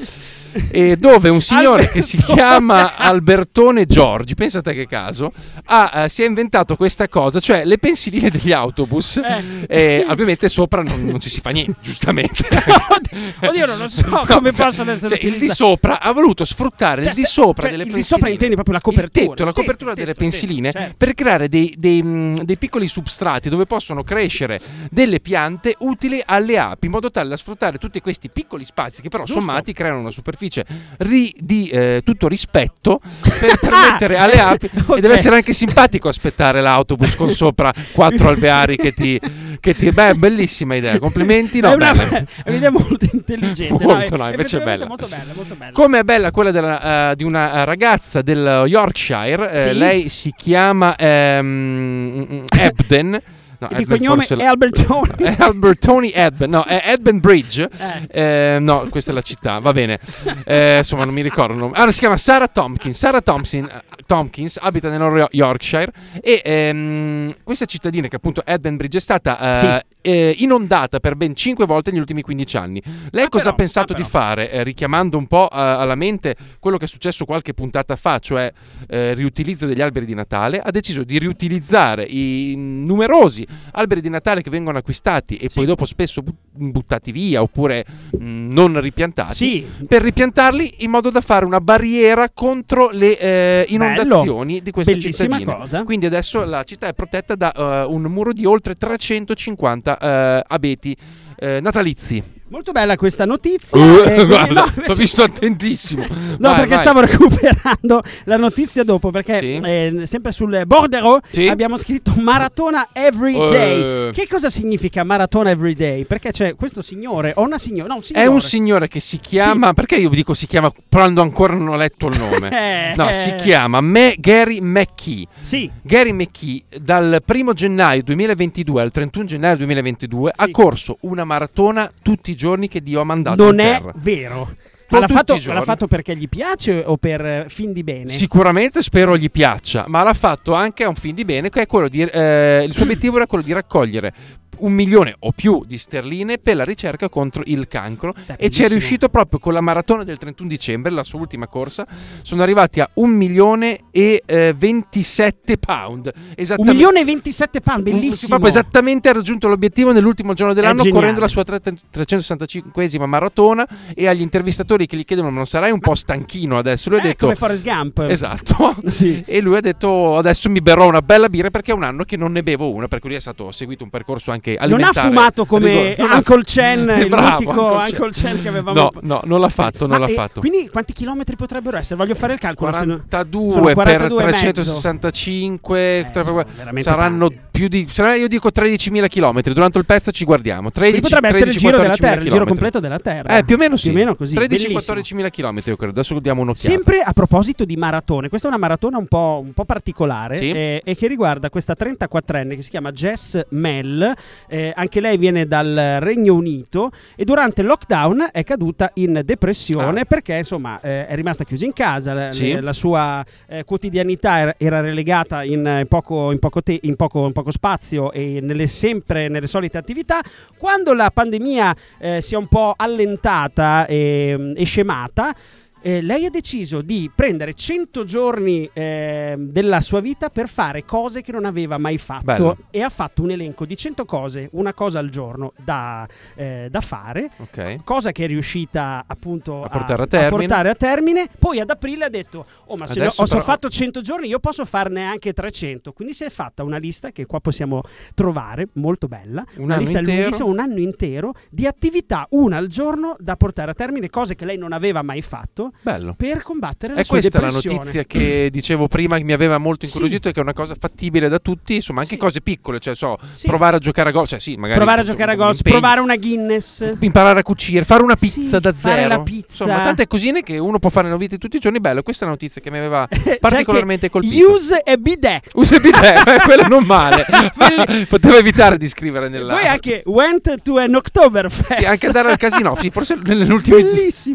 e 0.71 0.95
dove 0.97 1.29
un 1.29 1.41
signore 1.41 1.89
che 1.89 2.01
si 2.01 2.15
Albertone. 2.17 2.35
chiama 2.41 2.95
Albertone 2.97 3.85
Giorgi, 3.85 4.33
pensa 4.33 4.59
a 4.59 4.61
te 4.61 4.73
che 4.73 4.87
caso, 4.87 5.31
ha, 5.65 6.03
eh, 6.05 6.09
si 6.09 6.23
è 6.23 6.25
inventato 6.25 6.75
questa 6.75 7.07
cosa, 7.07 7.39
cioè 7.39 7.65
le 7.65 7.77
pensiline 7.77 8.29
degli 8.31 8.51
autobus, 8.51 9.19
Eh. 9.67 10.05
ovviamente 10.09 10.49
sopra 10.49 10.81
non, 10.81 11.05
non 11.05 11.19
ci 11.19 11.29
si 11.29 11.41
fa 11.41 11.51
niente, 11.51 11.75
giustamente. 11.81 12.47
Oddio, 13.41 13.65
non 13.65 13.77
lo 13.77 13.87
so 13.87 14.07
No, 14.09 14.23
come 14.27 14.51
cioè, 14.53 14.65
possono 14.65 14.91
essere 14.91 15.17
cioè, 15.19 15.27
il 15.27 15.37
di 15.37 15.49
sopra 15.49 15.99
ha 16.01 16.11
voluto 16.11 16.45
sfruttare 16.45 17.03
Cioè, 17.03 17.11
il 17.11 17.17
di 17.17 17.23
se- 17.23 17.29
sopra 17.29 17.61
cioè, 17.63 17.71
delle 17.71 17.83
il 17.83 17.89
di 17.89 17.93
pensiline. 17.95 18.03
sopra 18.19 18.29
intendi 18.29 18.55
proprio 18.55 18.73
la 18.75 18.81
copertura, 18.81 19.21
Il 19.23 19.29
tetto, 19.29 19.43
la 19.43 19.51
tetto, 19.51 19.61
copertura 19.61 19.91
il 19.91 19.95
delle 19.97 20.13
tetto, 20.13 20.23
il 20.23 20.29
pensiline 20.31 20.71
tetto, 20.71 20.79
certo. 20.83 20.95
per 20.97 21.13
creare 21.13 21.47
dei, 21.49 21.75
dei, 21.77 22.01
dei 22.43 22.57
piccoli 22.57 22.87
substrati 22.87 23.49
dove 23.49 23.65
possono 23.65 24.03
crescere 24.03 24.59
delle 24.89 25.19
piante 25.19 25.75
utili 25.79 26.21
alle 26.25 26.57
api 26.57 26.85
in 26.85 26.91
modo 26.91 27.11
tale 27.11 27.29
da 27.29 27.37
sfruttare 27.37 27.77
tutti 27.77 28.01
questi 28.01 28.29
piccoli 28.29 28.65
spazi 28.65 29.01
che 29.01 29.09
però 29.09 29.23
Giusto. 29.23 29.39
sommati 29.41 29.73
creano 29.73 29.99
una 29.99 30.11
superficie 30.11 30.65
ri- 30.97 31.35
di 31.39 31.67
eh, 31.69 32.01
tutto 32.03 32.27
rispetto 32.27 32.99
per 33.39 33.57
permettere 33.61 34.17
alle 34.17 34.39
api 34.39 34.69
Ok. 34.87 34.97
e 34.97 35.01
deve 35.01 35.13
essere 35.15 35.35
anche 35.35 35.53
simpatico 35.53 36.07
aspettare 36.07 36.61
l'autobus 36.61 37.15
con 37.15 37.31
sopra 37.33 37.73
quattro 37.91 38.29
alveari 38.29 38.75
che 38.77 38.93
ti, 38.93 39.19
che 39.59 39.75
ti 39.75 39.91
beh 39.91 40.15
bellissima 40.15 40.75
idea 40.75 40.97
complimenti 40.99 41.59
no 41.59 41.71
è 41.71 41.75
una, 41.75 41.93
bella. 41.93 42.17
è 42.43 42.49
un'idea 42.49 42.71
molto 42.71 43.05
intelligente. 43.11 43.83
Molto, 43.83 44.15
no, 44.17 44.29
invece 44.29 44.59
è 44.59 44.63
bella. 44.63 44.85
Molto 44.85 45.07
bella, 45.07 45.33
molto 45.35 45.55
bella. 45.55 45.71
Come 45.71 45.99
è 45.99 46.03
bella 46.03 46.31
quella 46.31 46.51
della, 46.51 47.11
eh, 47.11 47.15
di 47.15 47.23
una 47.23 47.53
eh, 47.61 47.65
ragazza 47.65 48.21
del 48.21 48.63
Yorkshire, 48.65 49.51
eh, 49.51 49.61
Sì. 49.71 49.77
lei 49.77 50.09
si 50.09 50.33
chiama 50.35 50.95
ehm, 50.95 52.25
Ebden. 52.29 53.21
No, 53.59 53.67
il 53.77 53.85
cognome 53.87 54.25
è 54.27 54.43
Albertoni. 54.45 55.09
è 55.17 55.35
Albertoni 55.37 56.11
Edben, 56.13 56.49
no, 56.49 56.63
è 56.63 56.81
Edben 56.85 57.19
Bridge. 57.19 57.69
Eh. 58.11 58.53
Eh, 58.55 58.59
no, 58.59 58.87
questa 58.89 59.11
è 59.11 59.13
la 59.13 59.21
città, 59.21 59.59
va 59.59 59.71
bene. 59.73 59.99
Eh, 60.45 60.77
insomma, 60.77 61.03
non 61.03 61.13
mi 61.13 61.21
ricordo. 61.21 61.53
il 61.53 61.59
nome. 61.59 61.73
Ah, 61.75 61.91
si 61.91 61.99
chiama 61.99 62.17
Sarah 62.17 62.47
Tompkins. 62.47 62.97
Sarah 62.97 63.21
Thompson, 63.21 63.65
eh, 63.65 63.81
Tompkins 64.05 64.57
abita 64.61 64.89
nel 64.89 64.99
Nord 64.99 65.27
Yorkshire 65.31 65.91
e 66.21 66.41
ehm, 66.43 67.27
questa 67.43 67.65
cittadina, 67.65 68.07
che 68.07 68.15
appunto 68.15 68.43
Edben 68.45 68.77
Bridge, 68.77 68.97
è 68.97 69.01
stata 69.01 69.53
eh, 69.53 69.57
Sì. 69.57 70.09
eh, 70.09 70.35
inondata 70.39 70.99
per 70.99 71.15
ben 71.15 71.35
5 71.35 71.65
volte 71.65 71.91
negli 71.91 71.99
ultimi 71.99 72.21
15 72.21 72.57
anni. 72.57 72.81
Lei 73.11 73.25
Ah, 73.25 73.29
cosa 73.29 73.43
però, 73.43 73.55
ha 73.55 73.57
pensato 73.57 73.93
ah, 73.93 73.95
di 73.97 74.03
fare? 74.03 74.63
Richiamando 74.63 75.17
un 75.17 75.27
po' 75.27 75.47
alla 75.49 75.95
mente 75.95 76.35
quello 76.59 76.77
che 76.77 76.85
è 76.85 76.87
successo 76.87 77.25
qualche 77.25 77.53
puntata 77.53 77.95
fa, 77.97 78.19
cioè 78.19 78.51
riutilizzo 78.87 79.65
degli 79.65 79.81
alberi 79.81 80.05
di 80.05 80.13
Natale, 80.13 80.59
ha 80.59 80.71
deciso 80.71 81.03
di 81.03 81.19
riutilizzare 81.19 82.03
i 82.03 82.53
numerosi 82.57 83.45
alberi 83.71 84.01
di 84.01 84.09
Natale 84.09 84.41
che 84.41 84.49
vengono 84.49 84.77
acquistati 84.77 85.37
e 85.37 85.49
poi 85.53 85.65
dopo 85.65 85.85
spesso 85.85 86.21
bu- 86.21 86.33
buttati 86.51 87.11
via 87.11 87.41
oppure 87.41 87.85
mh, 88.17 88.47
non 88.51 88.79
ripiantati 88.79 89.33
Sì, 89.35 89.65
per 89.87 90.01
ripiantarli 90.01 90.75
in 90.79 90.89
modo 90.89 91.09
da 91.09 91.21
fare 91.21 91.45
una 91.45 91.61
barriera 91.61 92.29
contro 92.29 92.89
le 92.91 93.17
eh, 93.17 93.65
inondazioni 93.69 94.61
di 94.61 94.71
questa 94.71 94.91
Bellissima 94.91 95.37
cittadina. 95.37 95.55
cosa. 95.57 95.83
Quindi 95.83 96.05
adesso 96.05 96.43
la 96.45 96.63
città 96.63 96.87
è 96.87 96.93
protetta 96.93 97.35
da 97.35 97.51
eh, 97.51 97.85
un 97.87 98.01
muro 98.03 98.33
di 98.33 98.45
oltre 98.45 98.75
350 98.75 99.97
eh, 99.97 100.43
abeti 100.47 100.95
eh, 101.37 101.59
natalizi. 101.61 102.37
Molto 102.49 102.71
bella 102.71 102.95
questa 102.95 103.25
notizia. 103.25 103.77
Uh, 103.79 104.03
eh, 104.07 104.25
guarda, 104.27 104.61
no, 104.65 104.71
invece- 104.75 104.93
visto 104.95 105.23
attentissimo. 105.23 106.05
No, 106.39 106.49
Vai, 106.49 106.59
perché 106.59 106.75
vai. 106.75 106.79
stavo 106.79 106.99
recuperando 107.05 108.01
la 108.25 108.37
notizia 108.37 108.83
dopo. 108.83 109.09
Perché 109.11 109.39
Sì. 109.39 109.53
eh, 109.61 110.01
sempre 110.05 110.31
sul 110.31 110.61
Borderò 110.65 111.19
Sì. 111.29 111.47
abbiamo 111.47 111.75
scritto 111.77 112.13
maratona 112.17 112.89
every 112.93 113.33
day. 113.33 114.07
Eh. 114.07 114.11
Che 114.13 114.27
cosa 114.27 114.49
significa 114.49 115.03
maratona 115.03 115.49
every 115.49 115.73
day? 115.75 116.05
Perché 116.05 116.31
c'è 116.31 116.55
questo 116.55 116.81
signore 116.81 117.33
o 117.35 117.41
una 117.43 117.57
signora? 117.57 117.87
No, 117.89 117.95
un 117.95 118.01
È 118.01 118.03
signore. 118.05 118.27
un 118.27 118.41
signore 118.41 118.87
che 118.87 118.99
si 119.01 119.19
chiama. 119.19 119.73
Perché 119.73 119.95
io 119.97 120.09
dico 120.09 120.33
si 120.33 120.47
chiama 120.47 120.71
quando 120.89 121.21
ancora 121.21 121.53
non 121.55 121.67
ho 121.69 121.75
letto 121.75 122.07
il 122.07 122.17
nome? 122.17 122.49
Eh, 122.91 122.93
No, 122.95 123.11
si 123.11 123.35
chiama 123.35 123.81
Me- 123.81 124.15
Gary 124.17 124.59
McKee. 124.61 125.25
Sì, 125.41 125.69
Gary 125.81 126.11
McKee 126.13 126.63
dal 126.79 127.21
1 127.25 127.53
gennaio 127.53 128.01
2022 128.03 128.81
al 128.81 128.91
31 128.91 129.25
gennaio 129.25 129.57
2022 129.57 130.31
ha 130.35 130.45
Sì. 130.45 130.51
corso 130.51 130.97
una 131.01 131.23
maratona 131.25 131.91
tutti 132.01 132.31
i 132.31 132.35
giorni 132.35 132.37
che 132.67 132.81
Dio 132.81 133.01
ha 133.01 133.03
mandato 133.03 133.43
non 133.43 133.59
è 133.59 133.81
vero. 133.95 134.55
L'ha 134.91 135.07
fatto, 135.07 135.37
giorni. 135.37 135.59
l'ha 135.59 135.65
fatto 135.65 135.85
perché 135.85 136.15
gli 136.15 136.27
piace 136.27 136.81
o 136.83 136.97
per 136.97 137.23
eh, 137.23 137.45
fin 137.47 137.73
di 137.73 137.83
bene? 137.83 138.09
Sicuramente 138.09 138.81
spero 138.81 139.15
gli 139.17 139.29
piaccia, 139.29 139.85
ma 139.87 140.01
l'ha 140.01 140.15
fatto 140.15 140.53
anche 140.53 140.83
a 140.83 140.87
un 140.87 140.95
fin 140.95 141.13
di 141.13 141.25
bene, 141.25 141.51
che 141.51 141.61
è 141.61 141.67
quello 141.67 141.87
di, 141.87 142.01
eh, 142.01 142.63
il 142.65 142.73
suo 142.73 142.83
obiettivo 142.83 143.17
era 143.17 143.27
quello 143.27 143.43
di 143.43 143.53
raccogliere 143.53 144.13
un 144.57 144.73
milione 144.73 145.15
o 145.19 145.31
più 145.31 145.63
di 145.65 145.77
sterline 145.77 146.37
per 146.37 146.55
la 146.57 146.63
ricerca 146.63 147.07
contro 147.09 147.43
il 147.45 147.67
cancro 147.67 148.13
Beh, 148.25 148.35
e 148.37 148.49
ci 148.49 148.63
è 148.63 148.67
riuscito 148.67 149.07
proprio 149.09 149.39
con 149.39 149.53
la 149.53 149.61
maratona 149.61 150.03
del 150.03 150.17
31 150.17 150.49
dicembre, 150.49 150.91
la 150.91 151.03
sua 151.03 151.19
ultima 151.19 151.47
corsa, 151.47 151.87
sono 152.23 152.41
arrivati 152.41 152.79
a 152.81 152.89
un 152.95 153.11
milione 153.11 153.85
e 153.91 154.21
eh, 154.25 154.53
27 154.57 155.57
pound. 155.57 156.11
Un 156.57 156.65
milione 156.67 157.01
e 157.01 157.05
27 157.05 157.61
pound, 157.61 157.83
bellissimo. 157.83 158.27
proprio 158.27 158.49
esattamente 158.49 159.09
ha 159.09 159.13
raggiunto 159.13 159.47
l'obiettivo 159.47 159.91
nell'ultimo 159.93 160.33
giorno 160.33 160.53
dell'anno 160.53 160.83
correndo 160.89 161.19
la 161.21 161.27
sua 161.27 161.43
tre- 161.43 161.61
365esima 161.93 163.05
maratona 163.05 163.65
e 163.93 164.07
agli 164.07 164.21
intervistatori 164.21 164.85
che 164.85 164.97
gli 164.97 165.05
chiedono 165.05 165.29
ma 165.29 165.37
non 165.37 165.45
sarai 165.47 165.71
un 165.71 165.79
po' 165.79 165.95
stanchino 165.95 166.57
adesso? 166.57 166.89
Lui 166.89 166.99
ha 166.99 167.03
Eh, 167.03 167.07
detto 167.07 167.25
come 167.25 167.35
Forrest 167.35 167.63
Gump. 167.63 167.99
Esatto. 168.09 168.75
Sì. 168.89 169.23
E 169.25 169.39
lui 169.41 169.55
ha 169.55 169.61
detto 169.61 170.17
adesso 170.17 170.49
mi 170.49 170.61
berrò 170.61 170.87
una 170.87 171.01
bella 171.01 171.29
birra 171.29 171.49
perché 171.51 171.71
è 171.71 171.75
un 171.75 171.83
anno 171.83 172.03
che 172.03 172.17
non 172.17 172.31
ne 172.31 172.43
bevo 172.43 172.71
una, 172.71 172.87
perché 172.87 173.07
lui 173.07 173.15
è 173.15 173.19
stato 173.19 173.47
ha 173.47 173.51
seguito 173.51 173.83
un 173.83 173.89
percorso 173.89 174.31
anche 174.31 174.38
Non 174.45 174.57
ha 174.59 174.63
alimentare. 174.63 175.07
fumato 175.07 175.45
come 175.45 175.95
ha- 175.95 176.15
Uncle 176.15 176.41
Chen, 176.43 176.79
il 177.01 177.07
Bravo, 177.09 177.29
mitico 177.39 177.51
Uncle 177.73 177.89
Uncle 177.91 178.11
Chen 178.11 178.41
che 178.41 178.47
avevamo. 178.47 178.79
No, 178.79 178.91
no, 179.01 179.21
non 179.25 179.39
l'ha 179.39 179.49
fatto, 179.49 179.85
non 179.87 179.99
Ma, 179.99 180.05
l'ha 180.05 180.11
eh, 180.11 180.15
fatto. 180.15 180.39
Quindi 180.39 180.69
quanti 180.69 180.93
chilometri 180.93 181.35
potrebbero 181.35 181.77
essere? 181.77 181.95
Voglio 181.95 182.15
fare 182.15 182.33
il 182.33 182.39
calcolo. 182.39 182.71
se 182.73 182.85
no- 182.85 183.01
42 183.09 183.51
sono 183.51 183.73
42 183.73 184.17
per 184.17 184.27
e 184.27 184.31
mezzo. 184.31 184.51
365 184.51 185.99
Eh, 185.99 186.05
tra- 186.11 186.23
sono 186.23 186.43
saranno 186.77 187.27
tanti. 187.29 187.43
più 187.51 187.67
di 187.67 187.87
sarà- 187.89 188.15
io 188.15 188.27
dico 188.27 188.49
13.000 188.51 189.07
km 189.07 189.41
durante 189.53 189.77
il 189.77 189.85
pezzo 189.85 190.11
ci 190.11 190.23
guardiamo 190.25 190.71
13 190.71 190.99
Quindi 190.99 191.01
potrebbe 191.15 191.27
essere 191.35 191.51
il 191.51 191.57
giro 191.57 191.77
della 191.77 191.93
13-14.000 191.93 191.95
Terra, 191.99 192.13
il 192.13 192.19
giro 192.19 192.29
chilometri. 192.45 192.47
completo 192.49 192.79
della 192.79 192.99
Terra. 192.99 193.37
eh 193.37 193.43
più 193.43 193.55
o 193.55 193.57
meno 193.57 193.75
sì 193.75 193.89
Più 193.89 193.95
o 193.97 193.99
meno 193.99 194.15
così. 194.15 194.35
13-14.000 194.35 195.29
km 195.29 195.61
io 195.65 195.75
credo 195.75 195.91
adesso 195.91 196.17
diamo 196.19 196.41
un'occhiata 196.41 196.69
Sempre 196.69 197.01
a 197.01 197.13
proposito 197.13 197.65
di 197.65 197.75
maratone, 197.75 198.29
questa 198.29 198.47
è 198.47 198.49
una 198.51 198.59
maratona 198.59 198.97
un 198.97 199.07
po', 199.07 199.41
un 199.43 199.53
po' 199.53 199.65
particolare 199.65 200.37
Sì. 200.37 200.49
eh, 200.51 200.81
e 200.83 200.95
che 200.95 201.07
riguarda 201.07 201.49
questa 201.49 201.75
34enne 201.77 202.55
che 202.55 202.61
si 202.61 202.69
chiama 202.69 202.91
Jess 202.91 203.39
Mell, 203.49 204.13
eh, 204.47 204.71
anche 204.75 204.99
lei 204.99 205.17
viene 205.17 205.45
dal 205.47 205.97
Regno 205.99 206.35
Unito 206.35 206.91
e 207.15 207.23
durante 207.25 207.61
il 207.61 207.67
lockdown 207.67 208.29
è 208.31 208.43
caduta 208.43 208.91
in 208.95 209.21
depressione 209.23 210.01
Ah. 210.01 210.05
perché 210.05 210.35
insomma 210.35 210.79
eh, 210.81 211.07
è 211.07 211.15
rimasta 211.15 211.43
chiusa 211.43 211.65
in 211.65 211.73
casa, 211.73 212.13
la, 212.13 212.31
Sì. 212.31 212.53
le- 212.53 212.61
la 212.61 212.73
sua 212.73 213.23
eh, 213.47 213.63
quotidianità 213.63 214.39
era, 214.39 214.55
era 214.57 214.81
relegata 214.81 215.43
in, 215.43 215.65
eh, 215.65 215.85
poco, 215.85 216.31
in, 216.31 216.39
poco 216.39 216.61
te- 216.61 216.79
in 216.83 216.95
poco- 216.95 217.25
in 217.25 217.31
poco 217.33 217.51
spazio 217.51 218.11
e 218.11 218.39
nelle, 218.41 218.67
sempre 218.67 219.27
nelle 219.27 219.47
solite 219.47 219.77
attività. 219.77 220.19
Quando 220.57 220.93
la 220.93 221.09
pandemia 221.11 221.75
eh, 221.99 222.21
si 222.21 222.33
è 222.33 222.37
un 222.37 222.47
po' 222.47 222.73
allentata 222.75 223.85
e, 223.85 224.53
e 224.55 224.63
scemata, 224.63 225.33
eh, 225.81 226.01
lei 226.01 226.25
ha 226.25 226.29
deciso 226.29 226.81
di 226.81 227.09
prendere 227.13 227.53
100 227.53 228.03
giorni 228.03 228.69
eh, 228.73 229.35
della 229.37 229.81
sua 229.81 229.99
vita 229.99 230.29
per 230.29 230.47
fare 230.49 230.83
cose 230.85 231.21
che 231.21 231.31
non 231.31 231.45
aveva 231.45 231.77
mai 231.77 231.97
fatto 231.97 232.23
Bello. 232.25 232.57
e 232.71 232.81
ha 232.81 232.89
fatto 232.89 233.21
un 233.23 233.31
elenco 233.31 233.65
di 233.65 233.75
100 233.77 234.05
cose, 234.05 234.49
una 234.53 234.73
cosa 234.73 234.99
al 234.99 235.09
giorno 235.09 235.53
da, 235.63 236.07
eh, 236.35 236.67
da 236.69 236.81
fare, 236.81 237.29
Ok. 237.37 237.83
cosa 237.83 238.11
che 238.11 238.25
è 238.25 238.27
riuscita 238.27 239.03
appunto 239.07 239.63
A 239.63 239.69
portare 239.69 240.03
a 240.03 240.07
termine. 240.07 240.29
portare 240.47 240.69
a 240.69 240.75
termine. 240.75 241.27
Poi 241.37 241.59
ad 241.59 241.69
aprile 241.69 242.05
ha 242.05 242.09
detto: 242.09 242.45
Oh, 242.65 242.75
ma 242.75 242.85
se 242.87 242.99
Adesso 242.99 243.21
ho, 243.23 243.25
però- 243.25 243.41
fatto 243.41 243.69
100 243.69 244.01
giorni, 244.01 244.27
io 244.27 244.39
posso 244.39 244.65
farne 244.65 245.03
anche 245.05 245.33
300. 245.33 245.91
Quindi 245.93 246.13
si 246.13 246.23
è 246.23 246.29
fatta 246.29 246.63
una 246.63 246.77
lista 246.77 247.11
che 247.11 247.25
qua 247.25 247.39
possiamo 247.39 247.81
trovare, 248.13 248.67
molto 248.73 249.07
bella. 249.07 249.43
Un 249.57 249.63
una 249.65 249.77
lista 249.77 249.99
intero. 249.99 250.17
lunghissima, 250.21 250.47
un 250.49 250.59
anno 250.59 250.79
intero 250.79 251.33
di 251.49 251.65
attività, 251.65 252.25
una 252.31 252.57
al 252.57 252.67
giorno 252.67 253.15
da 253.19 253.35
portare 253.35 253.71
a 253.71 253.73
termine, 253.73 254.09
cose 254.09 254.35
che 254.35 254.45
lei 254.45 254.57
non 254.57 254.73
aveva 254.73 255.01
mai 255.01 255.21
fatto 255.21 255.68
Bello. 255.81 256.13
per 256.17 256.41
combattere 256.41 256.93
la 256.93 256.99
È 256.99 257.03
sua 257.03 257.17
questa 257.19 257.39
la 257.39 257.47
depressione. 257.47 257.75
notizia 257.77 258.03
che 258.03 258.49
dicevo 258.51 258.87
prima 258.87 259.17
che 259.17 259.23
mi 259.23 259.33
aveva 259.33 259.57
molto 259.57 259.85
Sì. 259.85 259.91
incuriosito 259.93 260.29
e 260.29 260.31
che 260.31 260.39
è 260.39 260.43
una 260.43 260.53
cosa 260.53 260.75
fattibile 260.79 261.29
da 261.29 261.39
tutti, 261.39 261.75
insomma 261.75 262.01
anche 262.01 262.13
Sì. 262.13 262.19
cose 262.19 262.41
piccole, 262.41 262.79
cioè 262.79 262.95
so, 262.95 263.17
Sì. 263.35 263.47
provare 263.47 263.77
a 263.77 263.79
giocare 263.79 264.09
a 264.09 264.11
golf, 264.11 264.27
cioè 264.29 264.39
sì, 264.39 264.55
magari 264.55 264.77
Provare 264.79 265.01
a 265.01 265.03
giocare 265.03 265.31
a 265.31 265.35
golf, 265.35 265.61
provare 265.61 265.99
una 265.99 266.15
Guinness. 266.17 266.95
imparare 266.99 267.39
a 267.39 267.43
cucire, 267.43 267.83
fare 267.83 268.03
una 268.03 268.15
pizza 268.15 268.57
Sì, 268.57 268.59
da 268.61 268.73
fare 268.73 269.01
zero. 269.03 269.07
la 269.07 269.19
pizza. 269.21 269.63
Insomma, 269.63 269.83
tante 269.83 270.07
cosine 270.07 270.41
che 270.43 270.57
uno 270.57 270.79
può 270.79 270.89
fare 270.89 271.07
nella 271.07 271.17
vita 271.19 271.35
di 271.35 271.41
tutti 271.41 271.57
i 271.57 271.59
giorni. 271.59 271.79
Bello, 271.79 272.01
questa 272.03 272.23
è 272.23 272.27
una 272.27 272.35
notizia 272.39 272.61
che 272.61 272.71
mi 272.71 272.77
aveva 272.77 273.07
particolarmente 273.39 274.09
colpito. 274.09 274.51
Use 274.51 274.81
e 274.83 274.97
bidet. 274.97 275.49
Usa 275.53 275.75
il 275.75 275.81
bidet, 275.81 276.03
eh, 276.27 276.39
quello 276.43 276.67
non 276.67 276.83
male. 276.83 277.25
Potevo 278.07 278.35
evitare 278.37 278.77
di 278.77 278.87
scrivere 278.87 279.29
nella. 279.29 279.53
Poi 279.53 279.65
anche 279.67 280.01
went 280.05 280.61
to 280.61 280.77
an 280.77 280.95
Oktoberfest. 280.95 281.79
Sì, 281.79 281.85
anche 281.85 282.05
andare 282.07 282.31
al 282.31 282.37
casino. 282.37 282.75
Sì, 282.79 282.89
forse 282.89 283.17
negli 283.23 283.51
ultimi 283.51 283.83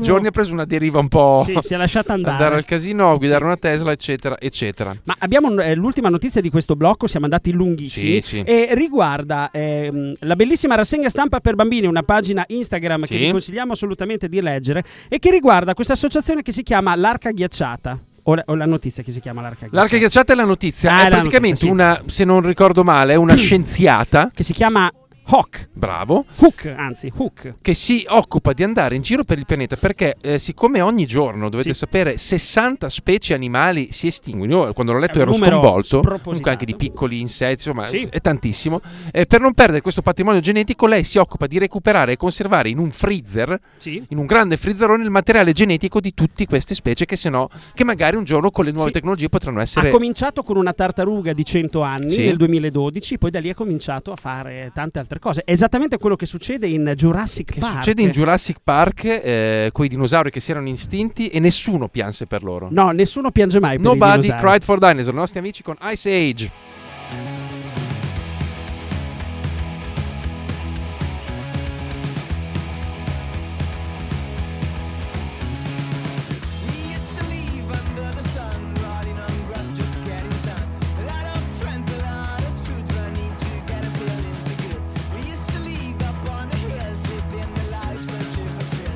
giorni 0.01 0.27
ha 0.29 0.31
preso 0.31 0.53
una 0.53 0.65
deriva 0.65 0.99
un 0.99 1.09
po'. 1.09 1.24
Sì, 1.45 1.57
si 1.61 1.75
è 1.75 1.77
lasciata 1.77 2.13
andare. 2.13 2.37
andare 2.37 2.55
al 2.57 2.65
casino, 2.65 3.17
guidare 3.19 3.45
una 3.45 3.57
Tesla, 3.57 3.93
eccetera, 3.93 4.39
eccetera. 4.39 4.97
Ma 5.05 5.15
abbiamo 5.19 5.51
eh, 5.61 5.75
l'ultima 5.75 6.09
notizia 6.09 6.41
di 6.41 6.51
questo 6.51 6.77
blocco, 6.77 7.07
siamo 7.07 7.25
andati 7.27 7.53
lunghissimi. 7.53 8.21
Sì, 8.23 8.29
sì. 8.29 8.41
E 8.43 8.69
riguarda 8.73 9.51
ehm, 9.53 10.15
la 10.21 10.37
bellissima 10.37 10.75
rassegna 10.75 11.09
stampa 11.09 11.41
per 11.41 11.55
bambini, 11.55 11.87
una 11.87 12.03
pagina 12.03 12.45
Instagram 12.47 13.03
che 13.03 13.17
Sì. 13.17 13.25
vi 13.25 13.31
consigliamo 13.31 13.73
assolutamente 13.73 14.29
di 14.29 14.41
leggere. 14.41 14.83
E 15.09 15.19
che 15.19 15.31
riguarda 15.31 15.75
questa 15.75 15.93
associazione 15.95 16.43
che 16.43 16.53
si 16.53 16.63
chiama 16.63 16.95
L'Arca 16.95 17.31
Ghiacciata. 17.31 17.99
O 18.27 18.35
la, 18.35 18.43
o 18.47 18.55
la 18.55 18.65
notizia 18.65 19.03
che 19.03 19.13
si 19.13 19.21
chiama 19.21 19.43
L'Arca 19.43 19.67
Ghiacciata. 19.67 19.81
L'arca 19.81 19.97
ghiacciata 19.99 20.33
è 20.33 20.37
la 20.37 20.45
notizia. 20.47 20.91
Ah, 20.95 21.03
è 21.03 21.07
è 21.07 21.11
praticamente 21.11 21.67
notizia, 21.67 21.71
una, 21.71 22.03
se 22.07 22.25
non 22.25 22.41
ricordo 22.41 22.83
male, 22.83 23.13
è 23.13 23.17
una 23.17 23.35
scienziata. 23.37 24.31
Che 24.35 24.43
si 24.43 24.55
chiama 24.55 24.91
Hawk. 25.27 25.69
Bravo. 25.73 26.25
Hook, 26.37 26.73
anzi, 26.77 27.11
Hook. 27.15 27.55
che 27.63 27.75
si 27.75 28.05
occupa 28.09 28.53
di 28.53 28.63
andare 28.63 28.95
in 28.95 29.03
giro 29.03 29.25
per 29.25 29.39
il 29.39 29.47
pianeta 29.47 29.77
perché 29.77 30.17
eh, 30.21 30.39
siccome 30.39 30.81
ogni 30.81 31.07
giorno 31.07 31.49
dovete 31.49 31.73
Sì. 31.73 31.79
sapere 31.79 32.17
60 32.17 32.89
specie 32.89 33.35
animali 33.35 33.89
si 33.91 34.07
estinguono 34.09 34.67
io 34.67 34.73
quando 34.73 34.93
l'ho 34.93 34.99
letto 34.99 35.17
un 35.19 35.23
ero 35.23 35.33
sconvolto 35.35 36.01
comunque 36.23 36.51
anche 36.51 36.65
di 36.65 36.75
piccoli 36.77 37.21
insetti 37.21 37.69
insomma 37.69 37.89
Sì. 37.89 38.07
è 38.11 38.21
tantissimo 38.21 38.81
Eh, 39.13 39.27
per 39.27 39.41
non 39.41 39.55
perdere 39.55 39.81
questo 39.81 40.03
patrimonio 40.03 40.41
genetico 40.41 40.87
lei 40.87 41.05
si 41.05 41.19
occupa 41.19 41.47
di 41.47 41.59
recuperare 41.59 42.13
e 42.13 42.17
conservare 42.17 42.69
in 42.69 42.79
un 42.79 42.91
freezer 42.91 43.59
Sì. 43.79 44.03
in 44.09 44.19
un 44.19 44.27
grande 44.27 44.57
freezerone 44.57 45.03
il 45.05 45.11
materiale 45.11 45.53
genetico 45.53 46.01
di 46.01 46.13
tutte 46.15 46.47
queste 46.47 46.75
specie 46.75 47.05
che 47.07 47.17
se 47.17 47.31
no 47.31 47.49
che 47.75 47.85
magari 47.85 48.17
un 48.17 48.25
giorno 48.25 48.51
con 48.51 48.65
le 48.65 48.73
nuove 48.73 48.91
tecnologie 48.91 49.29
potranno 49.29 49.61
essere 49.61 49.89
Ha 49.89 49.91
cominciato 49.91 50.43
con 50.43 50.57
una 50.57 50.73
tartaruga 50.73 51.33
di 51.33 51.45
100 51.45 51.83
anni 51.83 52.17
nel 52.19 52.37
2012, 52.37 53.19
poi 53.19 53.31
da 53.31 53.41
lì 53.41 53.49
ha 53.51 53.55
cominciato 53.55 54.13
a 54.13 54.17
fare 54.17 54.71
tante 54.75 54.99
altre 54.99 55.14
cose. 55.19 55.43
È 55.45 55.51
esattamente 55.53 55.99
quello 55.99 56.17
che 56.17 56.27
succede 56.27 56.67
in 56.67 56.93
Jurassic 56.97 57.53
che 57.53 57.61
Park. 57.61 57.75
succede 57.75 58.03
in 58.03 58.11
Jurassic 58.11 58.59
Park 58.63 59.05
eh, 59.05 59.71
con 59.73 59.85
i 59.85 59.89
dinosauri 59.89 60.31
che 60.31 60.41
si 60.41 60.51
erano 60.51 60.69
estinti 60.69 61.29
e 61.29 61.39
nessuno 61.41 61.89
pianse 61.89 62.27
per 62.27 62.43
loro 62.43 62.69
No, 62.71 62.91
nessuno 62.91 63.31
piange 63.31 63.61
mai 63.61 63.77
per 63.77 63.81
i 63.81 63.89
Nobody 63.89 64.21
dinosauri. 64.23 64.43
cried 64.47 64.63
for 64.65 64.79
dinosaur, 64.79 65.15
i 65.15 65.19
nostri 65.19 65.39
amici 65.39 65.63
con 65.63 65.77
Ice 65.91 66.11
Age. 66.11 67.44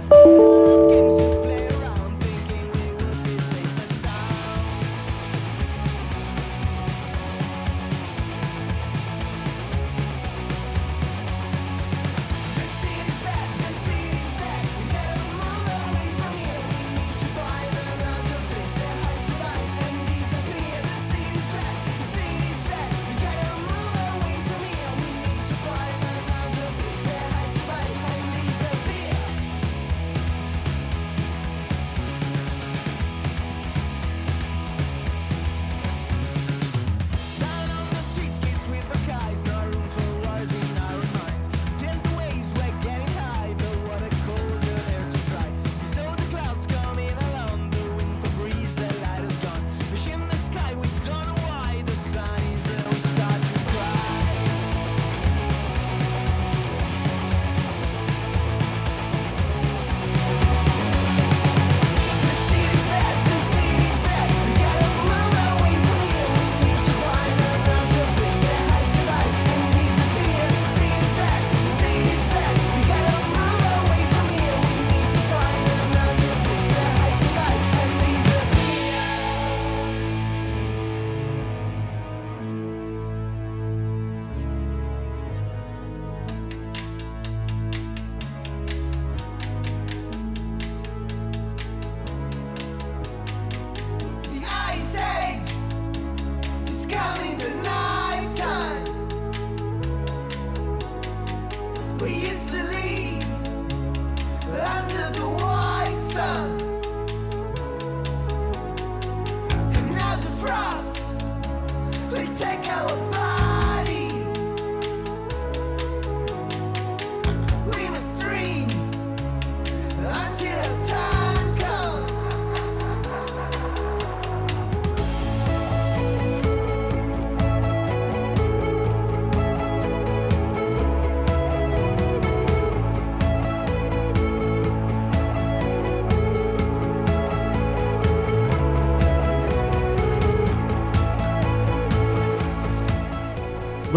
For 0.09 0.58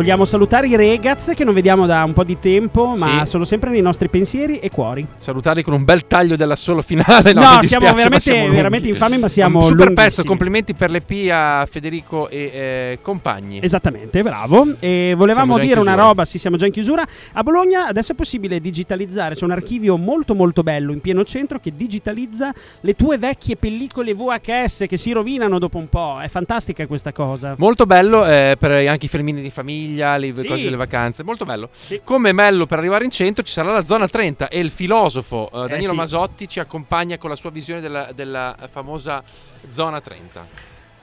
Vogliamo 0.02 0.26
salutare 0.26 0.66
i 0.68 0.76
Regaz 0.76 1.32
che 1.36 1.44
non 1.44 1.54
vediamo 1.54 1.86
da 1.86 2.04
un 2.04 2.14
po' 2.14 2.24
di 2.24 2.40
tempo, 2.40 2.96
ma 2.98 3.24
Sì. 3.24 3.30
sono 3.30 3.46
sempre 3.46 3.70
nei 3.70 3.82
nostri 3.84 4.10
pensieri 4.10 4.58
e 4.58 4.72
cuori. 4.72 5.06
Salutarli 5.18 5.62
con 5.62 5.74
un 5.74 5.84
bel 5.84 6.08
taglio 6.08 6.36
dell'assolo 6.36 6.82
finale. 6.82 7.34
No, 7.34 7.42
No, 7.42 7.60
dispiace, 7.60 7.68
siamo 7.68 7.86
veramente- 7.94 8.20
siamo 8.20 8.52
veramente 8.52 8.88
infami, 8.88 9.20
ma 9.20 9.28
siamo 9.28 9.60
Un 9.60 9.66
super 9.68 9.94
pezzo. 9.94 10.24
Complimenti 10.24 10.74
per 10.74 10.90
l'EP 10.90 11.30
a 11.32 11.68
Federico 11.70 12.30
e 12.30 12.40
eh, 12.52 13.00
compagni. 13.04 13.60
Esattamente, 13.62 14.24
bravo. 14.24 14.74
E 14.80 15.14
volevamo 15.16 15.60
dire 15.60 15.80
una 15.80 15.94
roba, 15.94 16.26
sì, 16.26 16.40
siamo 16.40 16.58
già 16.58 16.66
in 16.66 16.72
chiusura. 16.72 17.06
A 17.34 17.44
Bologna 17.44 17.86
adesso 17.86 18.14
è 18.14 18.16
possibile 18.16 18.60
digitalizzare, 18.60 19.36
c'è 19.36 19.46
un 19.46 19.52
archivio 19.52 19.98
molto 19.98 20.34
molto 20.34 20.64
bello 20.64 20.94
in 20.94 21.00
pieno 21.02 21.24
centro 21.26 21.60
che 21.60 21.74
digitalizza 21.76 22.52
le 22.80 22.94
tue 22.96 23.20
vecchie 23.20 23.56
pellicole 23.56 24.16
VHS 24.16 24.86
che 24.90 24.98
si 24.98 25.12
rovinano 25.12 25.60
dopo 25.60 25.78
un 25.78 25.90
po'. 25.90 26.18
È 26.20 26.28
fantastica 26.28 26.88
questa 26.88 27.12
cosa. 27.12 27.54
Molto 27.60 27.86
bello 27.86 28.26
eh, 28.26 28.56
per 28.58 28.72
anche 28.88 29.06
i 29.06 29.10
filmini 29.10 29.44
di 29.44 29.52
famiglia, 29.52 29.90
le 29.96 30.34
Sì. 30.36 30.48
cose 30.48 30.64
delle 30.64 30.76
vacanze. 30.76 31.24
Molto 31.24 31.46
bello. 31.46 31.70
Sì. 31.72 32.02
Come 32.04 32.34
bello 32.34 32.66
per 32.66 32.80
arrivare 32.80 33.04
in 33.06 33.12
centro 33.12 33.44
ci 33.44 33.52
sarà 33.54 33.72
la 33.72 33.84
zona 33.84 34.08
30 34.08 34.48
e 34.50 34.60
il 34.60 34.72
filosofo 34.72 35.50
eh, 35.52 35.68
Danilo 35.68 35.92
sì. 35.92 35.96
Masotti 35.96 36.48
ci 36.48 36.60
accompagna 36.60 37.18
con 37.18 37.30
la 37.30 37.36
sua 37.36 37.50
visione 37.52 37.82
della, 37.82 38.12
della 38.14 38.56
famosa 38.70 39.24
zona 39.70 40.02
30. 40.02 40.46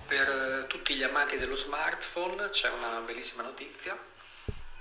Per 0.06 0.62
eh, 0.62 0.66
tutti 0.66 0.94
gli 0.94 1.02
amanti 1.02 1.36
dello 1.36 1.56
smartphone 1.56 2.48
c'è 2.50 2.68
una 2.70 3.00
bellissima 3.04 3.42
notizia, 3.42 3.96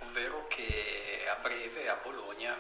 ovvero 0.08 0.46
che 0.48 1.26
a 1.30 1.38
breve 1.42 1.90
a 1.90 1.98
Bologna 2.02 2.56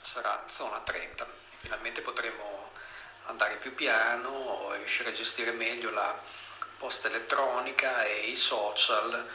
sarà 0.00 0.42
zona 0.48 0.80
30. 0.80 1.26
Finalmente 1.54 2.00
potremo 2.00 2.70
andare 3.26 3.56
più 3.60 3.74
piano 3.74 4.72
e 4.74 4.78
riuscire 4.78 5.10
a 5.10 5.12
gestire 5.12 5.52
meglio 5.52 5.90
la 5.90 6.18
posta 6.78 7.08
elettronica 7.08 8.04
e 8.04 8.30
i 8.30 8.34
social 8.34 9.26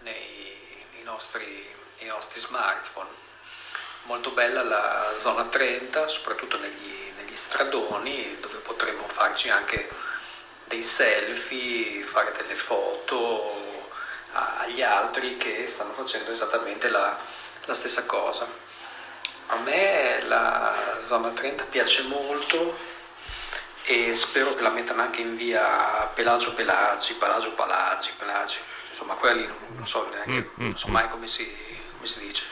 nei 0.00 0.63
nostri, 1.04 1.74
nei 1.98 2.08
nostri 2.08 2.40
smartphone. 2.40 3.08
Molto 4.02 4.30
bella 4.30 4.62
la 4.62 5.12
zona 5.16 5.44
30, 5.44 6.08
soprattutto 6.08 6.58
negli, 6.58 7.12
negli 7.16 7.36
stradoni, 7.36 8.38
dove 8.40 8.58
potremo 8.58 9.06
farci 9.06 9.48
anche 9.48 9.88
dei 10.64 10.82
selfie, 10.82 12.02
fare 12.02 12.32
delle 12.32 12.56
foto 12.56 13.62
agli 14.32 14.82
altri 14.82 15.36
che 15.36 15.66
stanno 15.66 15.92
facendo 15.92 16.32
esattamente 16.32 16.88
la, 16.88 17.16
la 17.64 17.74
stessa 17.74 18.04
cosa. 18.04 18.46
A 19.46 19.56
me 19.58 20.22
la 20.22 20.98
zona 21.02 21.30
30 21.30 21.64
piace 21.64 22.02
molto 22.02 22.76
e 23.84 24.14
spero 24.14 24.54
che 24.54 24.62
la 24.62 24.70
mettano 24.70 25.02
anche 25.02 25.20
in 25.20 25.36
via 25.36 26.10
Pelagio 26.14 26.54
Pelagi, 26.54 27.14
Palagio 27.14 27.52
Palagi, 27.52 28.12
Pelagi, 28.16 28.58
insomma 28.94 29.14
quella 29.14 29.34
lì 29.34 29.46
non, 29.46 29.56
non 29.74 29.86
so 29.86 30.08
neanche, 30.08 30.50
non 30.54 30.76
so 30.78 30.86
mai 30.88 31.08
come 31.10 31.26
si, 31.26 31.44
come 31.94 32.06
si 32.06 32.26
dice. 32.26 32.44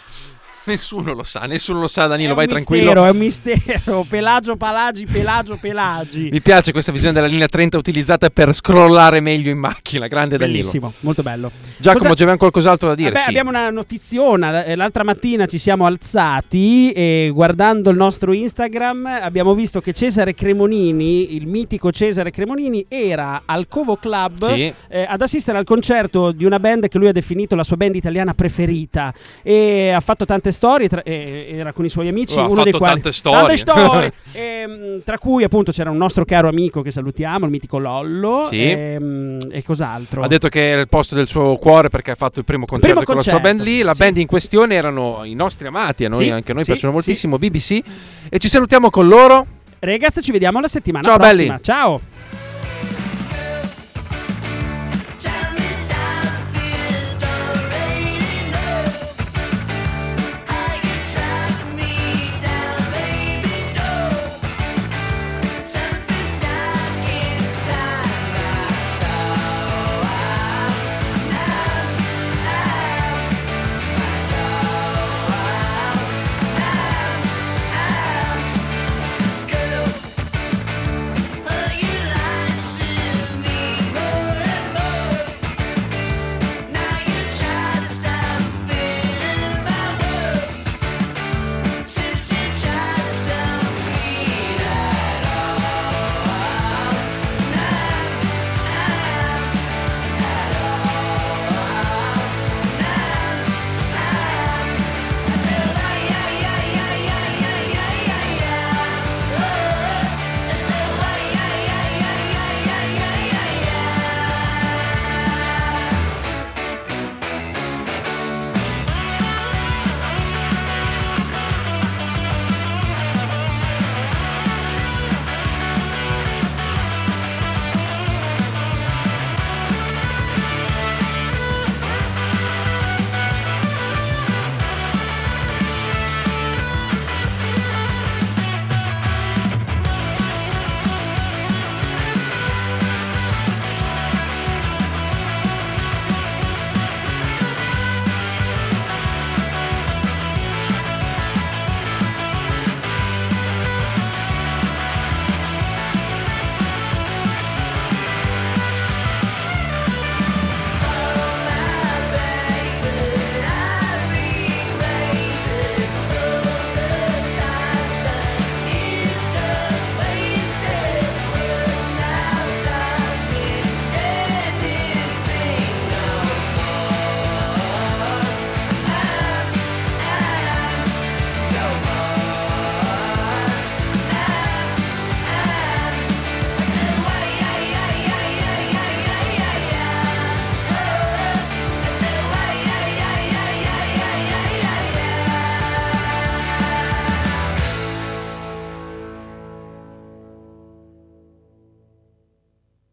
Nessuno 0.66 1.12
lo 1.12 1.24
sa, 1.24 1.40
nessuno 1.40 1.80
lo 1.80 1.88
sa, 1.88 2.06
Danilo, 2.06 2.34
vai 2.34 2.46
mistero, 2.46 2.64
tranquillo. 2.64 3.04
È 3.04 3.10
un 3.10 3.16
mistero. 3.16 4.06
Pelagio 4.08 4.56
Palagi, 4.56 5.06
Pelagio 5.06 5.56
Pelagi. 5.60 6.28
Mi 6.30 6.40
piace 6.40 6.70
questa 6.70 6.92
visione 6.92 7.12
della 7.12 7.26
linea 7.26 7.48
30 7.48 7.78
utilizzata 7.78 8.30
per 8.30 8.54
scrollare 8.54 9.18
meglio 9.20 9.50
in 9.50 9.58
macchina. 9.58 10.06
Grande 10.06 10.36
Danilo. 10.36 10.58
Bellissimo, 10.58 10.92
molto 11.00 11.22
bello. 11.22 11.50
Giacomo, 11.78 12.02
Cosa- 12.04 12.14
c'avevamo 12.14 12.36
qualcos'altro 12.38 12.88
da 12.90 12.94
dire? 12.94 13.10
Vabbè, 13.10 13.22
Sì. 13.24 13.28
abbiamo 13.30 13.50
una 13.50 13.70
notiziona. 13.70 14.64
Eh, 14.64 14.76
L'altra 14.76 15.02
mattina 15.02 15.46
ci 15.46 15.58
siamo 15.58 15.84
alzati 15.86 16.92
e 16.92 17.30
guardando 17.34 17.90
il 17.90 17.96
nostro 17.96 18.32
Instagram 18.32 19.06
abbiamo 19.06 19.54
visto 19.54 19.80
che 19.80 19.92
Cesare 19.92 20.32
Cremonini, 20.34 21.34
il 21.34 21.46
mitico 21.48 21.90
Cesare 21.90 22.30
Cremonini, 22.30 22.86
era 22.88 23.42
al 23.46 23.66
Covo 23.66 23.96
Club 23.96 24.54
Sì. 24.54 24.72
eh, 24.88 25.06
ad 25.08 25.20
assistere 25.22 25.58
al 25.58 25.64
concerto 25.64 26.30
di 26.30 26.44
una 26.44 26.60
band 26.60 26.86
che 26.88 26.98
lui 26.98 27.08
ha 27.08 27.12
definito 27.12 27.56
la 27.56 27.64
sua 27.64 27.76
band 27.76 27.96
italiana 27.96 28.32
preferita 28.32 29.12
e 29.42 29.90
ha 29.90 30.00
fatto 30.00 30.24
tante 30.24 30.51
storie, 30.52 30.88
tra- 30.88 31.02
eh, 31.02 31.48
era 31.52 31.72
con 31.72 31.84
i 31.84 31.88
suoi 31.88 32.08
amici, 32.08 32.38
ha 32.38 32.46
uno 32.46 32.62
dei 32.62 32.72
quali 32.72 32.92
tante 32.94 33.12
storie. 33.12 33.38
tante 33.40 33.56
storie. 33.58 34.12
Ehm, 34.32 35.02
tra 35.04 35.18
cui 35.18 35.42
appunto 35.44 35.72
c'era 35.72 35.90
un 35.90 35.96
nostro 35.96 36.24
caro 36.24 36.48
amico 36.48 36.82
che 36.82 36.90
salutiamo, 36.90 37.44
il 37.44 37.50
mitico 37.50 37.78
Lollo 37.78 38.46
Sì. 38.48 38.70
ehm, 38.70 39.38
e 39.50 39.62
cos'altro. 39.62 40.22
Ha 40.22 40.28
detto 40.28 40.48
che 40.48 40.74
è 40.74 40.78
il 40.78 40.88
posto 40.88 41.14
del 41.14 41.26
suo 41.28 41.56
cuore 41.56 41.88
perché 41.88 42.12
ha 42.12 42.14
fatto 42.14 42.38
il 42.38 42.44
primo 42.44 42.64
concerto 42.64 42.94
Primo 42.94 43.04
con 43.06 43.16
la 43.16 43.22
sua 43.22 43.40
band 43.40 43.60
lì. 43.62 43.82
La 43.82 43.94
sì. 43.94 43.98
band 44.00 44.16
in 44.18 44.26
questione 44.26 44.74
erano 44.74 45.20
i 45.24 45.34
nostri 45.34 45.66
amati, 45.66 46.04
a 46.04 46.08
noi, 46.08 46.24
Sì, 46.26 46.30
anche 46.30 46.52
a 46.52 46.54
noi 46.54 46.64
piacciono 46.64 46.92
moltissimo, 46.92 47.38
BBC. 47.38 47.80
E 48.28 48.38
ci 48.38 48.48
salutiamo 48.48 48.90
con 48.90 49.08
loro. 49.08 49.46
Ragazzi, 49.78 50.22
ci 50.22 50.30
vediamo 50.30 50.60
la 50.60 50.68
settimana 50.68 51.04
Ciao, 51.04 51.16
prossima. 51.16 51.52
belli. 51.54 51.62
Ciao. 51.62 52.00